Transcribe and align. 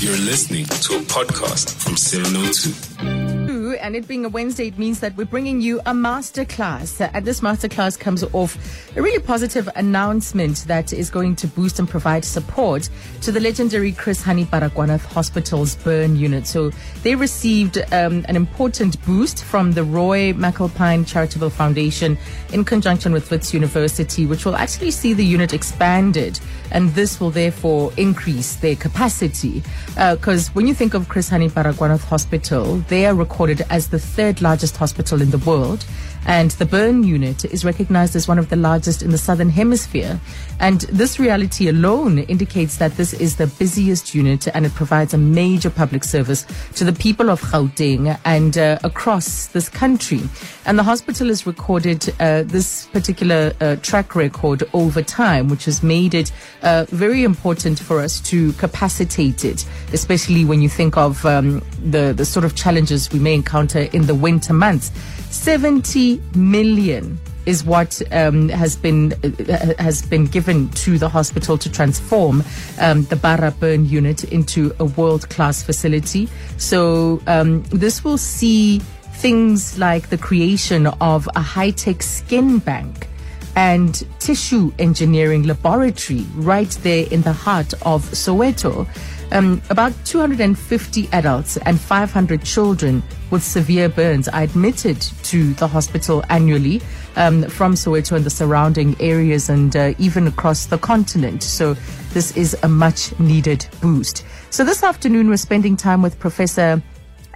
You're 0.00 0.16
listening 0.16 0.64
to 0.64 0.96
a 0.96 1.00
podcast 1.00 1.74
from 1.74 1.94
702 1.94 3.39
and 3.80 3.96
it 3.96 4.06
being 4.06 4.24
a 4.24 4.28
Wednesday, 4.28 4.68
it 4.68 4.78
means 4.78 5.00
that 5.00 5.16
we're 5.16 5.24
bringing 5.24 5.60
you 5.60 5.80
a 5.80 5.92
masterclass. 5.92 7.10
And 7.12 7.24
this 7.24 7.40
masterclass 7.40 7.98
comes 7.98 8.22
off 8.32 8.56
a 8.96 9.02
really 9.02 9.22
positive 9.22 9.68
announcement 9.76 10.64
that 10.66 10.92
is 10.92 11.10
going 11.10 11.36
to 11.36 11.46
boost 11.46 11.78
and 11.78 11.88
provide 11.88 12.24
support 12.24 12.88
to 13.22 13.32
the 13.32 13.40
legendary 13.40 13.92
Chris 13.92 14.22
Hani 14.22 14.44
Baragwanath 14.46 15.04
Hospital's 15.06 15.76
burn 15.76 16.16
unit. 16.16 16.46
So 16.46 16.70
they 17.02 17.14
received 17.14 17.78
um, 17.92 18.24
an 18.28 18.36
important 18.36 19.04
boost 19.04 19.44
from 19.44 19.72
the 19.72 19.84
Roy 19.84 20.32
McAlpine 20.32 21.06
Charitable 21.06 21.50
Foundation 21.50 22.18
in 22.52 22.64
conjunction 22.64 23.12
with 23.12 23.30
Wits 23.30 23.54
University, 23.54 24.26
which 24.26 24.44
will 24.44 24.56
actually 24.56 24.90
see 24.90 25.14
the 25.14 25.24
unit 25.24 25.52
expanded. 25.52 26.38
And 26.72 26.90
this 26.90 27.20
will 27.20 27.30
therefore 27.30 27.92
increase 27.96 28.56
their 28.56 28.76
capacity. 28.76 29.62
Because 29.88 30.48
uh, 30.48 30.52
when 30.52 30.66
you 30.66 30.74
think 30.74 30.94
of 30.94 31.08
Chris 31.08 31.30
Hani 31.30 31.50
Baragwanath 31.50 32.04
Hospital, 32.04 32.76
they 32.88 33.06
are 33.06 33.14
recorded 33.14 33.62
as 33.70 33.88
the 33.88 33.98
third 33.98 34.42
largest 34.42 34.76
hospital 34.76 35.22
in 35.22 35.30
the 35.30 35.38
world. 35.38 35.86
And 36.26 36.50
the 36.52 36.66
burn 36.66 37.02
unit 37.02 37.44
is 37.46 37.64
recognized 37.64 38.14
as 38.14 38.28
one 38.28 38.38
of 38.38 38.50
the 38.50 38.56
largest 38.56 39.02
in 39.02 39.10
the 39.10 39.18
Southern 39.18 39.50
Hemisphere. 39.50 40.20
And 40.60 40.82
this 40.82 41.18
reality 41.18 41.68
alone 41.68 42.18
indicates 42.18 42.76
that 42.76 42.96
this 42.96 43.12
is 43.14 43.36
the 43.36 43.46
busiest 43.46 44.14
unit 44.14 44.46
and 44.48 44.66
it 44.66 44.74
provides 44.74 45.14
a 45.14 45.18
major 45.18 45.70
public 45.70 46.04
service 46.04 46.44
to 46.74 46.84
the 46.84 46.92
people 46.92 47.30
of 47.30 47.40
Gauteng 47.40 48.18
and 48.24 48.58
uh, 48.58 48.78
across 48.84 49.46
this 49.46 49.68
country. 49.68 50.20
And 50.66 50.78
the 50.78 50.82
hospital 50.82 51.28
has 51.28 51.46
recorded 51.46 52.14
uh, 52.20 52.42
this 52.42 52.86
particular 52.88 53.52
uh, 53.60 53.76
track 53.76 54.14
record 54.14 54.64
over 54.74 55.02
time, 55.02 55.48
which 55.48 55.64
has 55.64 55.82
made 55.82 56.14
it 56.14 56.32
uh, 56.62 56.84
very 56.90 57.24
important 57.24 57.78
for 57.78 58.00
us 58.00 58.20
to 58.20 58.52
capacitate 58.54 59.44
it, 59.44 59.64
especially 59.92 60.44
when 60.44 60.60
you 60.60 60.68
think 60.68 60.96
of 60.96 61.24
um, 61.24 61.62
the, 61.82 62.12
the 62.14 62.24
sort 62.24 62.44
of 62.44 62.54
challenges 62.54 63.10
we 63.10 63.18
may 63.18 63.34
encounter 63.34 63.80
in 63.80 64.06
the 64.06 64.14
winter 64.14 64.52
months. 64.52 64.90
70 65.30 66.20
million 66.34 67.18
is 67.46 67.64
what 67.64 68.00
um, 68.12 68.48
has 68.50 68.76
been 68.76 69.12
uh, 69.24 69.74
has 69.78 70.02
been 70.02 70.26
given 70.26 70.68
to 70.70 70.98
the 70.98 71.08
hospital 71.08 71.56
to 71.58 71.70
transform 71.70 72.44
um, 72.80 73.04
the 73.04 73.16
Bara 73.16 73.50
burn 73.50 73.86
unit 73.86 74.24
into 74.24 74.74
a 74.78 74.84
world 74.84 75.28
class 75.30 75.62
facility. 75.62 76.28
So 76.58 77.22
um, 77.26 77.62
this 77.64 78.04
will 78.04 78.18
see 78.18 78.80
things 79.14 79.78
like 79.78 80.10
the 80.10 80.18
creation 80.18 80.86
of 80.86 81.28
a 81.34 81.40
high 81.40 81.70
tech 81.70 82.02
skin 82.02 82.58
bank 82.58 83.08
and 83.56 84.06
tissue 84.18 84.72
engineering 84.78 85.42
laboratory 85.44 86.24
right 86.36 86.70
there 86.82 87.06
in 87.10 87.22
the 87.22 87.32
heart 87.32 87.72
of 87.82 88.02
Soweto. 88.12 88.86
Um, 89.32 89.62
about 89.70 89.92
250 90.04 91.08
adults 91.12 91.56
and 91.58 91.80
500 91.80 92.42
children 92.42 93.02
with 93.30 93.44
severe 93.44 93.88
burns 93.88 94.28
are 94.28 94.42
admitted 94.42 95.00
to 95.00 95.52
the 95.54 95.68
hospital 95.68 96.24
annually 96.28 96.82
um, 97.16 97.44
from 97.44 97.74
Soweto 97.74 98.16
and 98.16 98.24
the 98.24 98.30
surrounding 98.30 98.96
areas 99.00 99.48
and 99.48 99.74
uh, 99.76 99.94
even 99.98 100.26
across 100.26 100.66
the 100.66 100.78
continent. 100.78 101.42
So 101.44 101.74
this 102.12 102.36
is 102.36 102.56
a 102.62 102.68
much 102.68 103.18
needed 103.20 103.66
boost. 103.80 104.24
So 104.50 104.64
this 104.64 104.82
afternoon, 104.82 105.28
we're 105.28 105.36
spending 105.36 105.76
time 105.76 106.02
with 106.02 106.18
Professor 106.18 106.82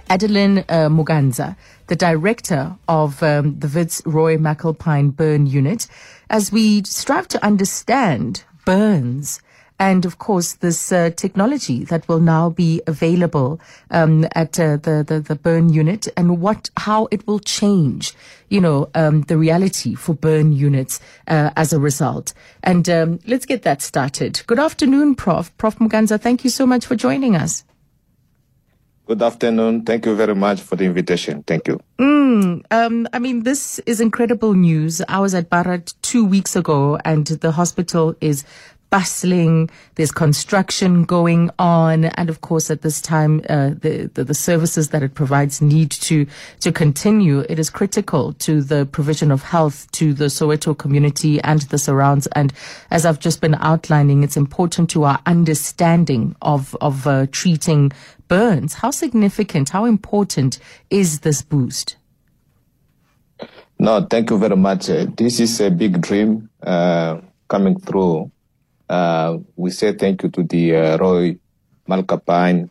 Adeline 0.09 0.59
uh, 0.69 0.89
Muganza, 0.89 1.55
the 1.87 1.95
director 1.95 2.75
of 2.87 3.23
um, 3.23 3.57
the 3.57 3.67
Wits 3.67 4.01
Roy 4.05 4.37
McAlpine 4.37 5.15
Burn 5.15 5.47
Unit, 5.47 5.87
as 6.29 6.51
we 6.51 6.83
strive 6.83 7.27
to 7.29 7.43
understand 7.43 8.43
burns 8.65 9.39
and 9.79 10.05
of 10.05 10.17
course 10.17 10.53
this 10.53 10.91
uh, 10.91 11.09
technology 11.15 11.83
that 11.85 12.07
will 12.07 12.19
now 12.19 12.49
be 12.49 12.81
available 12.87 13.59
um, 13.91 14.25
at 14.33 14.59
uh, 14.59 14.77
the, 14.77 15.03
the, 15.05 15.19
the 15.19 15.35
burn 15.35 15.69
unit 15.69 16.07
and 16.15 16.39
what 16.39 16.69
how 16.77 17.07
it 17.11 17.25
will 17.27 17.39
change 17.39 18.13
you 18.49 18.61
know 18.61 18.89
um, 18.95 19.21
the 19.23 19.37
reality 19.37 19.95
for 19.95 20.13
burn 20.13 20.53
units 20.53 20.99
uh, 21.27 21.49
as 21.55 21.73
a 21.73 21.79
result 21.79 22.33
and 22.63 22.89
um, 22.89 23.19
let's 23.27 23.45
get 23.45 23.63
that 23.63 23.81
started 23.81 24.41
good 24.47 24.59
afternoon 24.59 25.15
prof 25.15 25.55
prof 25.57 25.75
muganza 25.79 26.19
thank 26.19 26.43
you 26.43 26.49
so 26.49 26.65
much 26.65 26.85
for 26.85 26.95
joining 26.95 27.35
us 27.35 27.63
Good 29.07 29.21
afternoon. 29.21 29.83
Thank 29.83 30.07
you 30.07 30.15
very 30.15 30.33
much 30.33 30.61
for 30.61 30.75
the 30.75 30.85
invitation. 30.85 31.43
Thank 31.43 31.67
you. 31.67 31.79
Mm, 31.99 32.65
um, 32.71 33.07
I 33.13 33.19
mean, 33.19 33.43
this 33.43 33.77
is 33.85 34.01
incredible 34.01 34.55
news. 34.55 34.99
I 35.07 35.19
was 35.19 35.35
at 35.35 35.47
Bara 35.47 35.83
two 36.01 36.25
weeks 36.25 36.55
ago, 36.55 36.97
and 37.05 37.27
the 37.27 37.51
hospital 37.51 38.15
is 38.19 38.45
bustling. 38.95 39.69
There's 39.95 40.11
construction 40.11 41.03
going 41.03 41.49
on, 41.59 42.05
and 42.05 42.29
of 42.29 42.39
course, 42.39 42.71
at 42.71 42.81
this 42.81 43.01
time, 43.01 43.41
uh, 43.49 43.71
the, 43.83 44.09
the, 44.13 44.23
the 44.23 44.33
services 44.33 44.89
that 44.91 45.03
it 45.03 45.15
provides 45.15 45.61
need 45.61 45.91
to 46.07 46.25
to 46.61 46.71
continue. 46.71 47.39
It 47.49 47.59
is 47.59 47.69
critical 47.69 48.31
to 48.45 48.61
the 48.61 48.85
provision 48.85 49.31
of 49.31 49.43
health 49.43 49.91
to 49.99 50.13
the 50.13 50.29
Soweto 50.37 50.73
community 50.77 51.41
and 51.41 51.61
the 51.63 51.77
surrounds. 51.77 52.25
And 52.39 52.53
as 52.89 53.05
I've 53.05 53.19
just 53.19 53.41
been 53.41 53.55
outlining, 53.55 54.23
it's 54.23 54.37
important 54.37 54.89
to 54.91 55.03
our 55.03 55.19
understanding 55.25 56.33
of 56.41 56.73
of 56.79 57.05
uh, 57.05 57.27
treating 57.31 57.91
burns. 58.29 58.75
How 58.75 58.91
significant? 58.91 59.71
How 59.71 59.83
important 59.83 60.57
is 60.89 61.19
this 61.19 61.41
boost? 61.41 61.97
No, 63.77 64.07
thank 64.09 64.29
you 64.29 64.37
very 64.37 64.55
much. 64.55 64.89
Uh, 64.89 65.07
this 65.17 65.41
is 65.41 65.59
a 65.59 65.69
big 65.69 65.99
dream 65.99 66.49
uh, 66.63 67.19
coming 67.49 67.77
through 67.77 68.31
uh, 68.89 69.37
we 69.55 69.71
say 69.71 69.93
thank 69.93 70.23
you 70.23 70.29
to 70.29 70.43
the 70.43 70.75
uh, 70.75 70.97
Roy 70.97 71.37
McAlpine 71.87 72.69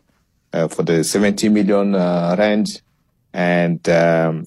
uh, 0.53 0.67
for 0.67 0.83
the 0.83 1.03
70 1.03 1.49
million 1.49 1.95
uh, 1.95 2.35
rand 2.37 2.81
and 3.33 3.87
um, 3.89 4.45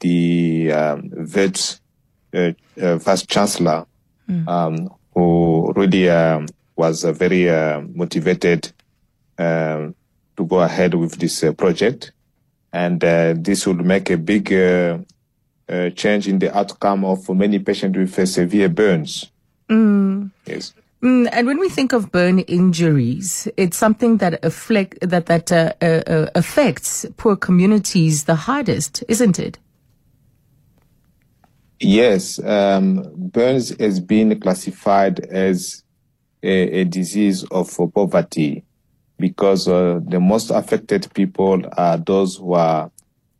the 0.00 0.72
um, 0.72 1.10
uh, 2.34 2.52
uh, 2.80 2.96
Vice 2.96 3.26
Chancellor, 3.26 3.86
mm. 4.28 4.48
um, 4.48 4.90
who 5.12 5.72
really 5.76 6.08
um, 6.08 6.46
was 6.76 7.04
very 7.04 7.46
motivated 7.94 8.72
um, 9.38 9.94
to 10.36 10.44
go 10.46 10.60
ahead 10.60 10.94
with 10.94 11.16
this 11.16 11.44
project. 11.56 12.12
And 12.72 13.00
this 13.00 13.66
will 13.66 13.74
make 13.74 14.10
a 14.10 14.16
big 14.16 14.48
change 15.94 16.26
in 16.26 16.38
the 16.40 16.50
outcome 16.56 17.04
of 17.04 17.28
many 17.28 17.60
patients 17.60 17.96
with 17.96 18.28
severe 18.28 18.68
burns. 18.68 19.30
Mm. 19.68 20.30
Yes. 20.46 20.74
Mm, 21.04 21.28
and 21.32 21.46
when 21.46 21.58
we 21.58 21.68
think 21.68 21.92
of 21.92 22.10
burn 22.10 22.38
injuries, 22.38 23.46
it's 23.58 23.76
something 23.76 24.16
that 24.18 24.42
afflict 24.42 24.98
that 25.02 25.26
that 25.26 25.52
uh, 25.52 25.74
uh, 25.82 26.02
uh, 26.06 26.30
affects 26.34 27.04
poor 27.18 27.36
communities 27.36 28.24
the 28.24 28.34
hardest, 28.34 29.04
isn't 29.06 29.38
it? 29.38 29.58
Yes, 31.78 32.38
um, 32.42 33.12
burns 33.14 33.78
has 33.78 34.00
been 34.00 34.40
classified 34.40 35.20
as 35.20 35.82
a, 36.42 36.80
a 36.80 36.84
disease 36.84 37.44
of 37.50 37.76
poverty 37.92 38.64
because 39.18 39.68
uh, 39.68 40.00
the 40.08 40.20
most 40.20 40.50
affected 40.50 41.12
people 41.12 41.62
are 41.76 41.98
those 41.98 42.36
who 42.36 42.54
are 42.54 42.90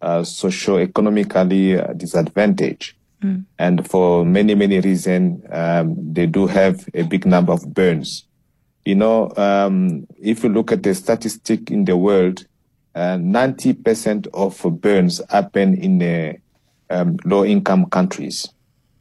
uh, 0.02 0.22
socio-economically 0.22 1.80
disadvantaged. 1.96 2.94
Mm. 3.24 3.46
And 3.58 3.88
for 3.88 4.24
many, 4.24 4.54
many 4.54 4.80
reasons, 4.80 5.42
um, 5.50 5.96
they 6.12 6.26
do 6.26 6.46
have 6.46 6.86
a 6.92 7.02
big 7.02 7.24
number 7.24 7.52
of 7.52 7.72
burns. 7.72 8.26
You 8.84 8.96
know, 8.96 9.32
um, 9.36 10.06
if 10.20 10.44
you 10.44 10.50
look 10.50 10.70
at 10.70 10.82
the 10.82 10.94
statistic 10.94 11.70
in 11.70 11.86
the 11.86 11.96
world, 11.96 12.44
uh, 12.94 13.16
90% 13.16 14.26
of 14.34 14.80
burns 14.80 15.22
happen 15.30 15.74
in 15.74 16.02
uh, 16.02 16.34
um, 16.90 17.16
low 17.24 17.44
income 17.44 17.86
countries, 17.86 18.48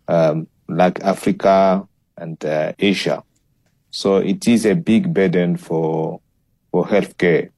um, 0.07 0.47
like 0.69 1.03
Africa 1.03 1.85
and 2.17 2.43
uh, 2.45 2.71
Asia. 2.79 3.23
So 3.91 4.17
it 4.17 4.47
is 4.47 4.65
a 4.65 4.73
big 4.73 5.13
burden 5.13 5.57
for, 5.57 6.21
for 6.71 6.85
healthcare. 6.85 7.49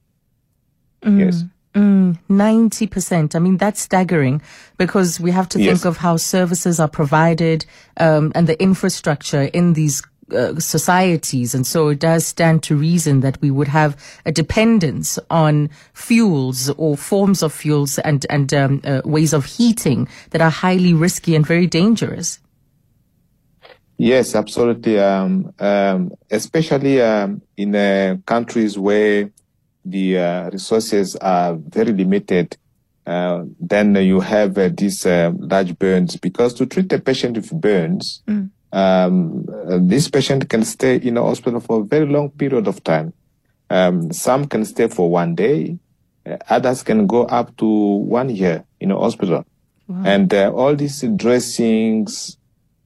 Mm. 1.02 1.20
Yes. 1.20 1.44
Mm, 1.76 2.18
90%. 2.30 3.34
I 3.34 3.38
mean, 3.38 3.58
that's 3.58 3.80
staggering 3.80 4.40
because 4.78 5.20
we 5.20 5.30
have 5.30 5.46
to 5.50 5.60
yes. 5.60 5.68
think 5.68 5.84
of 5.84 5.98
how 5.98 6.16
services 6.16 6.80
are 6.80 6.88
provided 6.88 7.66
um, 7.98 8.32
and 8.34 8.46
the 8.46 8.60
infrastructure 8.62 9.42
in 9.42 9.74
these 9.74 10.02
uh, 10.32 10.58
societies. 10.58 11.54
And 11.54 11.66
so 11.66 11.88
it 11.88 11.98
does 11.98 12.26
stand 12.26 12.62
to 12.62 12.76
reason 12.76 13.20
that 13.20 13.38
we 13.42 13.50
would 13.50 13.68
have 13.68 13.94
a 14.24 14.32
dependence 14.32 15.18
on 15.28 15.68
fuels 15.92 16.70
or 16.70 16.96
forms 16.96 17.42
of 17.42 17.52
fuels 17.52 17.98
and, 17.98 18.24
and 18.30 18.54
um, 18.54 18.80
uh, 18.82 19.02
ways 19.04 19.34
of 19.34 19.44
heating 19.44 20.08
that 20.30 20.40
are 20.40 20.50
highly 20.50 20.94
risky 20.94 21.34
and 21.34 21.46
very 21.46 21.66
dangerous. 21.66 22.38
Yes, 23.98 24.34
absolutely. 24.34 24.98
Um, 24.98 25.52
um, 25.58 26.12
especially 26.30 27.02
um, 27.02 27.42
in 27.58 27.74
uh, 27.74 28.16
countries 28.24 28.78
where 28.78 29.30
the 29.86 30.18
uh, 30.18 30.50
resources 30.50 31.16
are 31.16 31.54
very 31.54 31.92
limited, 31.92 32.56
uh, 33.06 33.44
then 33.60 33.94
you 33.94 34.20
have 34.20 34.58
uh, 34.58 34.68
these 34.72 35.06
uh, 35.06 35.30
large 35.38 35.78
burns 35.78 36.16
because 36.16 36.52
to 36.54 36.66
treat 36.66 36.92
a 36.92 36.98
patient 36.98 37.36
with 37.36 37.52
burns, 37.52 38.22
mm. 38.26 38.50
um, 38.72 39.46
this 39.88 40.08
patient 40.08 40.48
can 40.50 40.64
stay 40.64 40.96
in 40.96 41.16
a 41.16 41.22
hospital 41.22 41.60
for 41.60 41.80
a 41.80 41.84
very 41.84 42.06
long 42.06 42.30
period 42.30 42.66
of 42.66 42.82
time. 42.82 43.12
Um, 43.70 44.12
some 44.12 44.46
can 44.46 44.64
stay 44.64 44.88
for 44.88 45.08
one 45.08 45.34
day. 45.34 45.78
Uh, 46.24 46.36
others 46.50 46.82
can 46.82 47.06
go 47.06 47.24
up 47.24 47.56
to 47.58 47.66
one 47.66 48.30
year 48.30 48.64
in 48.80 48.90
a 48.90 48.98
hospital. 48.98 49.44
Wow. 49.86 50.02
And 50.04 50.34
uh, 50.34 50.50
all 50.52 50.74
these 50.74 51.02
dressings 51.14 52.36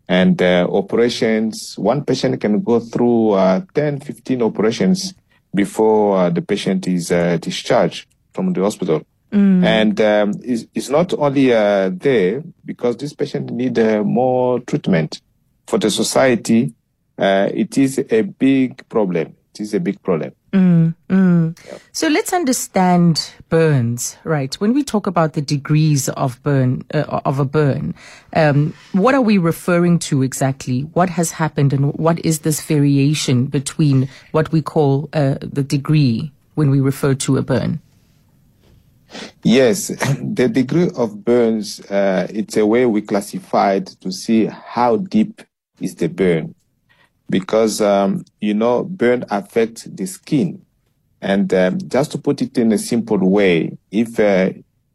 and 0.07 0.41
uh, 0.43 0.69
operations, 0.71 1.79
one 1.79 2.05
patient 2.05 2.41
can 2.41 2.61
go 2.61 2.81
through 2.81 3.31
uh, 3.33 3.63
10, 3.75 4.01
15 4.01 4.43
operations 4.43 5.15
before 5.55 6.17
uh, 6.19 6.31
the 6.31 6.43
patient 6.43 6.87
is 6.87 7.11
uh, 7.11 7.37
discharged 7.39 8.07
from 8.33 8.53
the 8.53 8.63
hospital. 8.63 9.03
Mm. 9.33 9.65
And 9.65 10.01
um, 10.01 10.33
it's, 10.43 10.67
it's, 10.75 10.89
not 10.89 11.15
only 11.15 11.53
uh, 11.53 11.91
there 11.93 12.43
because 12.65 12.97
this 12.97 13.13
patient 13.13 13.51
need 13.53 13.79
uh, 13.79 14.03
more 14.03 14.61
treatment 14.61 15.21
for 15.67 15.79
the 15.79 15.91
society. 15.91 16.75
Uh, 17.17 17.49
it 17.53 17.79
is 17.79 18.05
a 18.11 18.23
big 18.23 18.89
problem. 18.89 19.37
It 19.55 19.61
is 19.61 19.75
a 19.75 19.81
big 19.81 20.03
problem. 20.03 20.33
Mm, 20.53 20.95
mm. 21.09 21.57
So 21.93 22.09
let's 22.09 22.33
understand 22.33 23.33
burns, 23.49 24.17
right? 24.25 24.53
When 24.57 24.75
we 24.75 24.83
talk 24.83 25.07
about 25.07 25.35
the 25.35 25.41
degrees 25.41 26.09
of 26.09 26.43
burn 26.43 26.85
uh, 26.93 27.21
of 27.25 27.39
a 27.39 27.45
burn, 27.45 27.95
um, 28.35 28.75
what 28.93 29.15
are 29.15 29.21
we 29.21 29.39
referring 29.39 30.01
to 30.01 30.23
exactly? 30.23 30.83
What 30.93 31.11
has 31.11 31.31
happened, 31.33 31.73
and 31.73 31.95
what 31.95 32.25
is 32.25 32.41
this 32.41 32.61
variation 32.61 33.47
between 33.47 34.09
what 34.33 34.51
we 34.51 34.61
call 34.61 35.09
uh, 35.13 35.37
the 35.41 35.63
degree 35.63 36.33
when 36.55 36.71
we 36.71 36.81
refer 36.81 37.15
to 37.15 37.37
a 37.37 37.43
burn? 37.43 37.81
Yes, 39.43 39.89
the 40.21 40.49
degree 40.49 40.91
of 40.97 41.25
burns, 41.25 41.81
uh, 41.91 42.27
it's 42.31 42.57
a 42.57 42.67
way 42.67 42.87
we 42.87 43.03
classified 43.03 43.87
to 44.01 44.11
see 44.11 44.47
how 44.47 44.97
deep 44.97 45.43
is 45.81 45.95
the 45.95 46.09
burn. 46.09 46.55
Because, 47.31 47.81
um, 47.81 48.25
you 48.41 48.55
know, 48.55 48.85
burn 48.85 49.25
affects 49.31 49.85
the 49.85 50.05
skin. 50.07 50.67
And 51.23 51.53
um, 51.55 51.79
just 51.87 52.13
to 52.13 52.19
put 52.19 52.43
it 52.43 52.59
in 52.59 52.73
a 52.73 52.79
simple 52.79 53.19
way, 53.19 53.79
if 53.91 54.19
uh, 54.19 54.51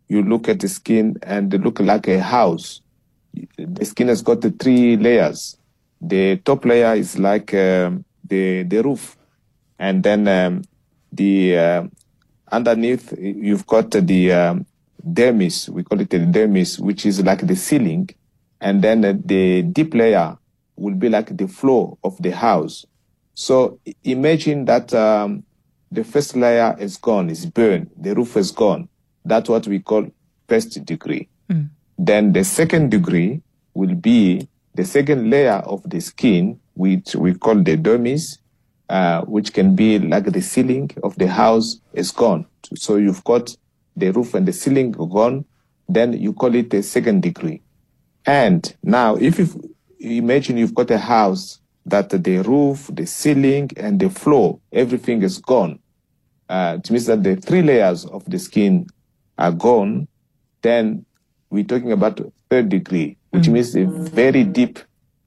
you 0.08 0.22
look 0.22 0.50
at 0.50 0.60
the 0.60 0.68
skin 0.68 1.18
and 1.24 1.54
look 1.64 1.80
like 1.80 2.08
a 2.08 2.22
house, 2.22 2.82
the 3.58 3.86
skin 3.86 4.10
has 4.10 4.22
got 4.22 4.42
the 4.42 4.52
three 4.52 4.98
layers. 4.98 5.58
The 6.02 6.38
top 6.38 6.66
layer 6.66 6.94
is 6.94 7.18
like 7.18 7.54
um, 7.54 8.06
the 8.24 8.64
the 8.64 8.82
roof, 8.82 9.18
and 9.80 10.04
then 10.04 10.28
um, 10.28 10.64
the 11.12 11.58
uh, 11.58 11.84
underneath 12.52 13.14
you've 13.18 13.66
got 13.66 13.92
the 13.92 14.32
um, 14.34 14.66
dermis, 15.08 15.70
we 15.70 15.84
call 15.84 16.02
it 16.02 16.10
the 16.10 16.20
dermis, 16.20 16.80
which 16.80 17.06
is 17.06 17.24
like 17.24 17.46
the 17.48 17.56
ceiling, 17.56 18.10
and 18.62 18.82
then 18.82 19.02
the 19.26 19.62
deep 19.64 19.94
layer 19.94 20.38
will 20.76 20.96
be 20.96 21.10
like 21.10 21.36
the 21.38 21.48
floor 21.48 21.98
of 22.04 22.22
the 22.22 22.32
house. 22.32 22.86
So 23.34 23.80
imagine 24.04 24.66
that 24.66 24.94
um, 24.94 25.44
the 25.92 26.04
first 26.04 26.36
layer 26.36 26.76
is 26.80 26.98
gone, 26.98 27.30
is 27.30 27.46
burned, 27.46 27.92
the 27.98 28.14
roof 28.16 28.38
is 28.38 28.52
gone. 28.52 28.90
That's 29.24 29.50
what 29.50 29.68
we 29.68 29.80
call 29.80 30.08
first 30.48 30.84
degree. 30.86 31.28
Mm. 31.50 31.70
Then 31.98 32.34
the 32.34 32.44
second 32.44 32.92
degree 32.92 33.42
will 33.74 33.96
be 33.96 34.48
the 34.74 34.86
second 34.86 35.30
layer 35.30 35.62
of 35.66 35.82
the 35.90 36.00
skin, 36.00 36.60
which 36.74 37.16
we 37.16 37.34
call 37.34 37.56
the 37.56 37.78
dermis, 37.78 38.38
uh, 38.90 39.22
which 39.22 39.54
can 39.54 39.76
be 39.76 40.00
like 40.00 40.26
the 40.26 40.42
ceiling 40.42 40.92
of 41.04 41.16
the 41.16 41.28
house 41.28 41.80
is 41.94 42.12
gone. 42.12 42.46
So 42.76 42.98
you've 42.98 43.24
got 43.24 43.56
the 43.96 44.12
roof 44.12 44.34
and 44.34 44.48
the 44.48 44.54
ceiling 44.54 44.92
gone, 44.92 45.46
then 45.88 46.14
you 46.14 46.34
call 46.34 46.54
it 46.56 46.74
a 46.74 46.84
second 46.84 47.22
degree. 47.22 47.62
And 48.26 48.76
now, 48.84 49.16
if 49.16 49.38
you 49.40 49.75
imagine 50.00 50.58
you've 50.58 50.76
got 50.76 50.92
a 50.92 50.98
house 50.98 51.60
that 51.86 52.10
the 52.10 52.38
roof, 52.40 52.90
the 52.94 53.06
ceiling, 53.06 53.70
and 53.78 54.00
the 54.00 54.10
floor, 54.10 54.60
everything 54.72 55.22
is 55.22 55.38
gone, 55.38 55.80
uh, 56.50 56.78
it 56.80 56.92
means 56.92 57.06
that 57.06 57.24
the 57.24 57.36
three 57.36 57.62
layers 57.62 58.06
of 58.06 58.26
the 58.26 58.40
skin 58.40 58.88
are 59.38 59.52
gone, 59.52 60.08
then 60.62 61.06
we're 61.50 61.64
talking 61.64 61.92
about 61.92 62.20
third 62.50 62.70
degree, 62.70 63.18
which 63.32 63.44
mm-hmm. 63.44 63.54
means 63.54 63.76
a 63.76 63.86
very 63.86 64.44
deep, 64.44 64.80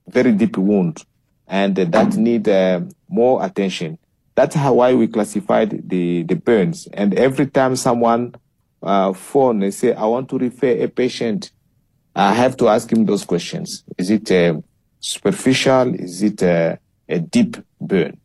very 0.08 0.32
deep 0.32 0.56
wound, 0.56 1.04
and 1.46 1.76
that 1.76 2.16
need 2.16 2.48
uh, 2.48 2.80
more 3.08 3.44
attention. 3.44 3.98
That's 4.34 4.54
how 4.54 4.74
why 4.74 4.94
we 4.94 5.08
classified 5.08 5.88
the, 5.88 6.22
the 6.22 6.36
burns. 6.36 6.86
And 6.92 7.14
every 7.14 7.46
time 7.46 7.74
someone 7.74 8.34
uh, 8.82 9.12
phone, 9.12 9.58
they 9.58 9.70
say, 9.72 9.94
I 9.94 10.04
want 10.04 10.28
to 10.30 10.38
refer 10.38 10.68
a 10.68 10.86
patient, 10.86 11.50
I 12.18 12.34
have 12.34 12.56
to 12.56 12.68
ask 12.68 12.90
him 12.90 13.04
those 13.04 13.24
questions. 13.24 13.84
Is 13.96 14.10
it 14.10 14.28
uh, 14.32 14.60
superficial? 14.98 15.94
Is 15.94 16.20
it 16.20 16.42
uh, 16.42 16.74
a 17.08 17.20
deep 17.20 17.56
burn? 17.80 18.18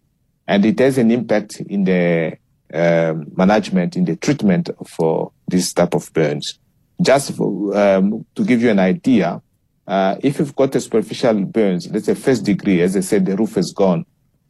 And 0.48 0.66
it 0.66 0.80
has 0.80 0.98
an 0.98 1.12
impact 1.12 1.62
in 1.62 1.84
the 1.84 2.36
uh, 2.74 3.14
management, 3.36 3.96
in 3.96 4.06
the 4.06 4.16
treatment 4.16 4.72
for 4.88 5.32
this 5.48 5.74
type 5.74 5.94
of 5.94 6.12
burns. 6.12 6.58
Just 7.00 7.36
for, 7.36 7.78
um, 7.78 8.26
to 8.34 8.44
give 8.44 8.64
you 8.64 8.72
an 8.72 8.80
idea, 8.80 9.40
uh, 9.86 10.16
if 10.22 10.40
you've 10.40 10.56
got 10.56 10.74
a 10.74 10.82
superficial 10.82 11.46
burns, 11.46 11.88
let's 11.92 12.08
say 12.08 12.16
first 12.16 12.44
degree, 12.44 12.82
as 12.82 12.98
I 12.98 13.02
said, 13.02 13.28
the 13.28 13.36
roof 13.36 13.58
is 13.58 13.72
gone, 13.74 14.08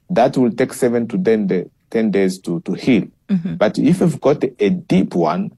that 0.09 0.37
will 0.37 0.51
take 0.51 0.71
seven 0.71 1.05
to 1.09 1.17
10, 1.21 1.47
day, 1.47 1.65
10 1.89 2.11
days 2.11 2.39
to, 2.39 2.61
to 2.61 2.73
heal. 2.75 3.07
Mm-hmm. 3.27 3.55
But 3.55 3.77
if 3.77 3.99
you've 3.99 4.21
got 4.21 4.41
a 4.57 4.69
deep 4.69 5.15
one, 5.15 5.51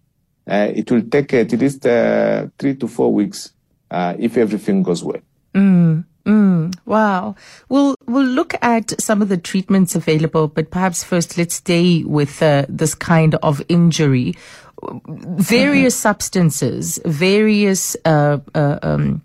uh, 0.49 0.71
it 0.73 0.89
will 0.89 1.03
take 1.03 1.35
at 1.35 1.51
least 1.51 1.85
uh, 1.85 2.47
three 2.57 2.75
to 2.77 2.87
four 2.87 3.13
weeks 3.13 3.51
uh, 3.95 4.15
if 4.19 4.37
everything 4.37 4.83
goes 4.83 5.03
well. 5.03 5.21
Mm. 5.53 6.05
Mm, 6.25 6.75
wow. 6.85 7.35
We'll 7.69 7.95
we'll 8.07 8.25
look 8.25 8.55
at 8.61 8.99
some 8.99 9.21
of 9.21 9.29
the 9.29 9.37
treatments 9.37 9.95
available, 9.95 10.47
but 10.47 10.71
perhaps 10.71 11.03
first 11.03 11.37
let's 11.37 11.55
stay 11.55 12.03
with 12.03 12.41
uh, 12.41 12.65
this 12.67 12.95
kind 12.95 13.35
of 13.35 13.61
injury. 13.69 14.35
Various 15.07 15.95
mm-hmm. 15.95 16.01
substances, 16.01 16.99
various 17.05 17.95
uh, 18.05 18.39
uh, 18.55 18.79
um, 18.81 19.21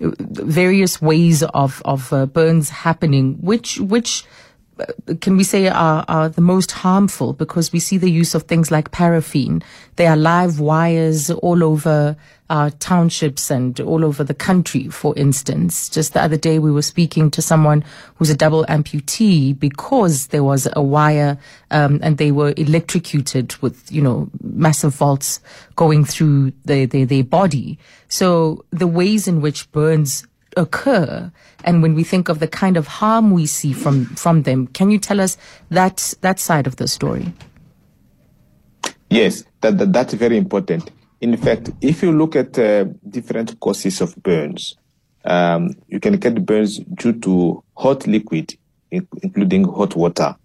various 0.00 1.00
ways 1.00 1.44
of 1.44 1.80
of 1.84 2.12
uh, 2.12 2.26
burns 2.26 2.70
happening. 2.70 3.38
Which 3.40 3.78
which 3.78 4.24
can 5.20 5.36
we 5.36 5.44
say 5.44 5.68
are, 5.68 6.04
are 6.08 6.28
the 6.28 6.40
most 6.40 6.70
harmful 6.70 7.32
because 7.32 7.72
we 7.72 7.80
see 7.80 7.98
the 7.98 8.10
use 8.10 8.34
of 8.34 8.44
things 8.44 8.70
like 8.70 8.90
paraffin. 8.90 9.62
There 9.96 10.10
are 10.10 10.16
live 10.16 10.60
wires 10.60 11.30
all 11.30 11.62
over 11.64 12.16
our 12.50 12.70
townships 12.70 13.50
and 13.50 13.78
all 13.80 14.04
over 14.04 14.24
the 14.24 14.34
country, 14.34 14.88
for 14.88 15.16
instance. 15.16 15.88
Just 15.88 16.14
the 16.14 16.22
other 16.22 16.36
day, 16.36 16.58
we 16.58 16.72
were 16.72 16.82
speaking 16.82 17.30
to 17.30 17.40
someone 17.40 17.84
who's 18.16 18.28
a 18.28 18.36
double 18.36 18.64
amputee 18.64 19.56
because 19.56 20.26
there 20.28 20.42
was 20.42 20.68
a 20.72 20.82
wire 20.82 21.38
um, 21.70 22.00
and 22.02 22.18
they 22.18 22.32
were 22.32 22.52
electrocuted 22.56 23.54
with, 23.62 23.90
you 23.92 24.02
know, 24.02 24.28
massive 24.42 24.94
volts 24.94 25.40
going 25.76 26.04
through 26.04 26.52
their, 26.64 26.86
their, 26.86 27.06
their 27.06 27.24
body. 27.24 27.78
So 28.08 28.64
the 28.70 28.88
ways 28.88 29.28
in 29.28 29.40
which 29.40 29.70
burns 29.70 30.26
occur. 30.56 31.30
And 31.64 31.82
when 31.82 31.94
we 31.94 32.04
think 32.04 32.28
of 32.28 32.38
the 32.38 32.48
kind 32.48 32.76
of 32.76 32.86
harm 32.86 33.30
we 33.30 33.46
see 33.46 33.72
from 33.72 34.06
from 34.16 34.42
them 34.42 34.66
can 34.68 34.90
you 34.90 34.98
tell 34.98 35.20
us 35.20 35.36
that 35.70 36.14
that 36.20 36.38
side 36.38 36.66
of 36.66 36.76
the 36.76 36.88
story? 36.88 37.32
Yes 39.08 39.44
that, 39.60 39.78
that 39.78 39.92
that's 39.92 40.14
very 40.14 40.36
important. 40.36 40.90
In 41.20 41.36
fact 41.36 41.70
if 41.80 42.02
you 42.02 42.12
look 42.12 42.36
at 42.36 42.58
uh, 42.58 42.84
different 43.08 43.60
causes 43.60 44.00
of 44.00 44.14
burns 44.22 44.76
um, 45.24 45.74
you 45.88 46.00
can 46.00 46.16
get 46.16 46.44
burns 46.46 46.78
due 46.78 47.12
to 47.20 47.62
hot 47.76 48.06
liquid 48.06 48.56
including 48.90 49.64
hot 49.64 49.94
water. 49.94 50.36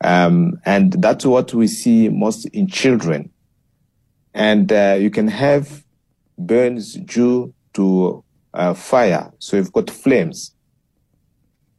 Um, 0.00 0.60
and 0.64 0.92
that's 0.92 1.24
what 1.26 1.52
we 1.54 1.66
see 1.66 2.08
most 2.08 2.46
in 2.46 2.68
children. 2.68 3.30
And 4.34 4.72
uh, 4.72 4.96
you 4.98 5.10
can 5.10 5.28
have 5.28 5.84
burns 6.38 6.94
due 6.94 7.52
to 7.74 8.24
uh, 8.54 8.74
fire. 8.74 9.32
So 9.38 9.56
you've 9.56 9.72
got 9.72 9.90
flames. 9.90 10.54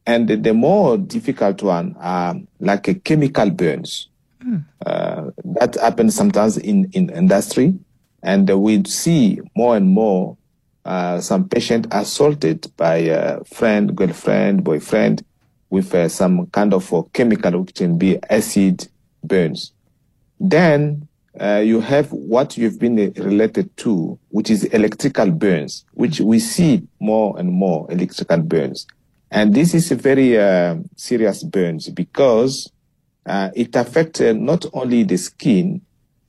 And 0.06 0.28
the, 0.28 0.54
more 0.54 0.98
difficult 0.98 1.62
one 1.62 1.94
are 2.00 2.34
like 2.58 2.88
a 2.88 2.94
chemical 2.94 3.50
burns. 3.50 4.08
Mm. 4.44 4.64
Uh, 4.84 5.30
that 5.44 5.76
happens 5.76 6.14
sometimes 6.14 6.56
in, 6.56 6.90
in 6.92 7.10
industry. 7.10 7.74
And 8.22 8.48
we 8.48 8.84
see 8.84 9.40
more 9.54 9.76
and 9.76 9.88
more 9.88 10.36
uh, 10.84 11.20
some 11.20 11.48
patient 11.48 11.86
assaulted 11.90 12.72
by 12.76 12.96
a 12.96 13.44
friend, 13.44 13.94
girlfriend, 13.94 14.64
boyfriend 14.64 15.24
with 15.68 15.94
uh, 15.94 16.08
some 16.08 16.46
kind 16.46 16.74
of 16.74 16.92
a 16.92 17.02
chemical 17.12 17.60
which 17.60 17.74
can 17.74 17.96
be 17.98 18.18
acid 18.28 18.88
burns. 19.22 19.72
Then 20.40 21.06
uh, 21.38 21.62
you 21.64 21.80
have 21.80 22.10
what 22.12 22.56
you've 22.56 22.78
been 22.78 22.96
related 23.16 23.76
to, 23.78 24.18
which 24.30 24.50
is 24.50 24.64
electrical 24.64 25.30
burns, 25.30 25.84
which 25.92 26.20
we 26.20 26.38
see 26.38 26.86
more 26.98 27.38
and 27.38 27.52
more 27.52 27.90
electrical 27.90 28.38
burns. 28.38 28.86
And 29.30 29.54
this 29.54 29.74
is 29.74 29.90
a 29.92 29.94
very 29.94 30.38
uh, 30.38 30.76
serious 30.96 31.44
burns 31.44 31.88
because 31.88 32.70
uh, 33.26 33.50
it 33.54 33.76
affects 33.76 34.20
uh, 34.20 34.32
not 34.32 34.66
only 34.72 35.04
the 35.04 35.16
skin, 35.16 35.82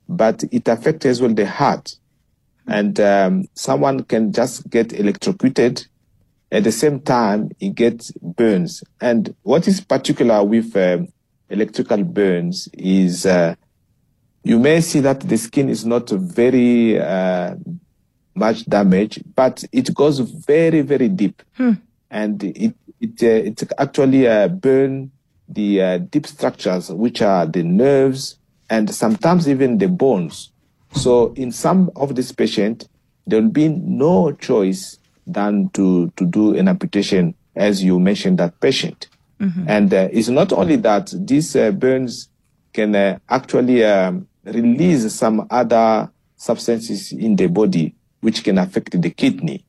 but 0.08 0.44
it 0.52 0.68
affects 0.68 1.06
as 1.06 1.20
well 1.20 1.34
the 1.34 1.46
heart. 1.46 1.96
And 2.66 2.98
um, 3.00 3.48
someone 3.54 4.04
can 4.04 4.32
just 4.32 4.70
get 4.70 4.92
electrocuted 4.92 5.84
at 6.52 6.64
the 6.64 6.70
same 6.70 7.00
time 7.00 7.50
he 7.58 7.70
gets 7.70 8.12
burns. 8.12 8.84
And 9.00 9.34
what 9.42 9.66
is 9.66 9.80
particular 9.80 10.44
with 10.44 10.76
um, 10.76 11.08
electrical 11.48 12.04
burns 12.04 12.68
is 12.74 13.26
uh, 13.26 13.56
you 14.44 14.58
may 14.58 14.80
see 14.80 15.00
that 15.00 15.20
the 15.20 15.36
skin 15.36 15.68
is 15.68 15.84
not 15.84 16.10
very 16.10 17.00
uh, 17.00 17.54
much 18.34 18.64
damaged, 18.66 19.22
but 19.34 19.64
it 19.72 19.94
goes 19.94 20.18
very, 20.18 20.80
very 20.80 21.08
deep. 21.08 21.42
Hmm. 21.56 21.72
And 22.10 22.42
it, 22.42 22.74
it, 23.00 23.22
uh, 23.22 23.48
it 23.48 23.62
actually 23.78 24.26
uh, 24.26 24.48
burn 24.48 25.10
the 25.48 25.82
uh, 25.82 25.98
deep 25.98 26.26
structures, 26.26 26.90
which 26.90 27.22
are 27.22 27.46
the 27.46 27.62
nerves 27.62 28.38
and 28.68 28.92
sometimes 28.92 29.48
even 29.48 29.78
the 29.78 29.88
bones. 29.88 30.50
So 30.94 31.32
in 31.34 31.52
some 31.52 31.90
of 31.96 32.14
these 32.14 32.32
patients, 32.32 32.88
there 33.26 33.40
will 33.40 33.50
be 33.50 33.68
no 33.68 34.32
choice 34.32 34.98
than 35.26 35.68
to, 35.70 36.10
to 36.16 36.26
do 36.26 36.56
an 36.56 36.68
amputation, 36.68 37.34
as 37.54 37.82
you 37.82 38.00
mentioned 38.00 38.38
that 38.38 38.60
patient. 38.60 39.08
Mm-hmm. 39.40 39.64
And 39.68 39.94
uh, 39.94 40.08
it's 40.12 40.28
not 40.28 40.52
only 40.52 40.76
that, 40.76 41.12
these 41.14 41.54
uh, 41.54 41.70
burns 41.70 42.28
can 42.72 42.94
uh, 42.94 43.18
actually 43.28 43.84
um, 43.84 44.26
release 44.44 45.12
some 45.14 45.46
other 45.50 46.10
substances 46.36 47.12
in 47.12 47.36
the 47.36 47.46
body 47.46 47.94
which 48.20 48.44
can 48.44 48.58
affect 48.58 49.00
the 49.00 49.10
kidney. 49.10 49.64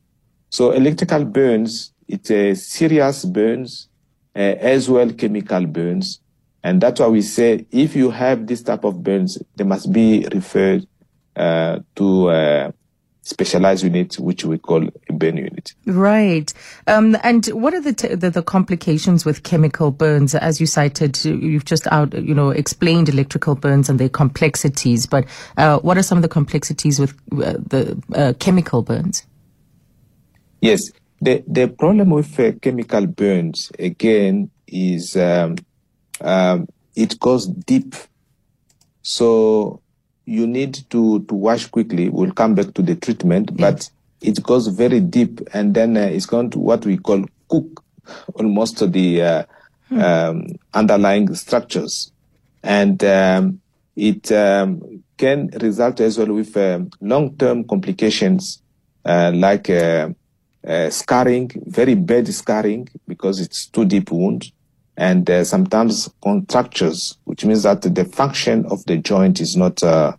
So 0.50 0.72
electrical 0.72 1.26
burns, 1.26 1.94
it's 2.08 2.30
a 2.32 2.54
serious 2.54 3.26
burns, 3.26 3.90
uh, 4.36 4.40
as 4.40 4.90
well 4.90 5.12
chemical 5.12 5.66
burns. 5.66 6.20
And 6.64 6.80
that's 6.80 7.00
why 7.00 7.08
we 7.08 7.22
say 7.22 7.66
if 7.72 7.96
you 7.96 8.10
have 8.12 8.48
this 8.48 8.62
type 8.62 8.84
of 8.84 9.04
burns, 9.04 9.38
they 9.56 9.64
must 9.64 9.92
be 9.92 10.28
referred 10.32 10.88
uh, 11.36 11.80
to 11.96 12.30
uh, 12.30 12.72
specialized 13.24 13.84
unit, 13.84 14.20
which 14.20 14.46
we 14.46 14.58
call 14.58 14.88
a 15.10 15.14
burn 15.14 15.38
unit. 15.38 15.74
Right. 15.86 16.54
Um, 16.88 17.18
and 17.24 17.46
what 17.48 17.74
are 17.74 17.82
the, 17.82 17.94
t- 17.94 18.16
the, 18.16 18.30
the 18.30 18.44
complications 18.44 19.26
with 19.26 19.44
chemical 19.44 19.92
burns? 19.92 20.36
As 20.36 20.60
you 20.60 20.68
cited, 20.68 21.24
you've 21.26 21.66
just 21.66 21.88
out, 21.88 22.14
you 22.14 22.36
know, 22.36 22.50
explained 22.50 23.10
electrical 23.10 23.56
burns 23.56 23.90
and 23.90 24.00
their 24.00 24.10
complexities. 24.10 25.08
But 25.08 25.26
uh, 25.58 25.80
what 25.80 25.98
are 25.98 26.04
some 26.04 26.18
of 26.18 26.22
the 26.22 26.30
complexities 26.30 27.00
with 27.00 27.14
uh, 27.32 27.54
the 27.66 28.02
uh, 28.14 28.34
chemical 28.40 28.84
burns? 28.84 29.26
Yes, 30.62 30.92
the 31.22 31.44
the 31.48 31.68
problem 31.68 32.10
with 32.10 32.40
uh, 32.40 32.52
chemical 32.62 33.08
burns 33.08 33.72
again 33.80 34.50
is 34.68 35.16
um, 35.18 35.56
um, 36.22 36.68
it 36.96 37.20
goes 37.20 37.48
deep. 37.48 37.96
So 39.02 39.82
you 40.26 40.48
need 40.48 40.80
to, 40.90 41.22
to 41.24 41.36
wash 41.36 41.68
quickly. 41.68 42.10
We'll 42.10 42.32
come 42.32 42.56
back 42.56 42.74
to 42.76 42.82
the 42.82 42.96
treatment, 42.96 43.52
yes. 43.56 43.60
but 43.60 43.90
it 44.22 44.42
goes 44.44 44.68
very 44.68 45.00
deep 45.00 45.42
and 45.54 45.74
then 45.74 45.98
uh, 45.98 46.02
it's 46.02 46.26
going 46.26 46.50
to 46.52 46.60
what 46.60 46.86
we 46.86 46.98
call 46.98 47.26
cook 47.50 47.84
almost 48.36 48.92
the 48.92 49.22
uh, 49.22 49.44
hmm. 49.90 50.00
um, 50.00 50.48
underlying 50.74 51.34
structures. 51.36 52.12
And 52.64 53.04
um, 53.04 53.60
it 53.96 54.32
um, 54.32 55.04
can 55.18 55.48
result 55.62 56.00
as 56.00 56.18
well 56.18 56.34
with 56.34 56.56
um, 56.58 56.90
long-term 57.02 57.66
complications 57.66 58.62
uh, 59.06 59.32
like 59.36 59.70
uh, 59.70 60.10
uh, 60.66 60.90
scarring, 60.90 61.52
very 61.66 61.96
bad 61.96 62.34
scarring 62.34 62.88
because 63.08 63.42
it's 63.42 63.68
too 63.68 63.84
deep 63.84 64.12
wound 64.12 64.52
and 64.98 65.30
uh, 65.30 65.44
sometimes 65.44 66.10
contractures, 66.22 67.18
which 67.24 67.46
means 67.46 67.64
that 67.64 67.82
the 67.82 68.06
function 68.06 68.66
of 68.68 68.86
the 68.86 68.98
joint 68.98 69.40
is 69.42 69.56
not 69.58 69.82
uh, 69.84 70.16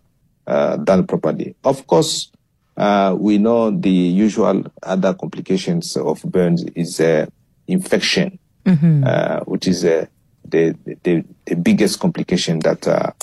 uh, 0.47 0.77
done 0.77 1.07
properly. 1.07 1.55
Of 1.63 1.87
course, 1.87 2.31
uh, 2.77 3.15
we 3.17 3.37
know 3.37 3.71
the 3.71 3.89
usual 3.89 4.63
other 4.83 5.13
complications 5.13 5.95
of 5.95 6.21
burns 6.23 6.63
is 6.75 6.99
uh, 6.99 7.25
infection, 7.67 8.37
mm-hmm. 8.65 9.03
Uh, 9.05 9.39
which 9.41 9.67
is 9.67 9.83
the, 9.83 10.09
the, 10.43 10.75
the 11.03 11.55
biggest 11.55 11.99
complication 11.99 12.59
that 12.59 13.15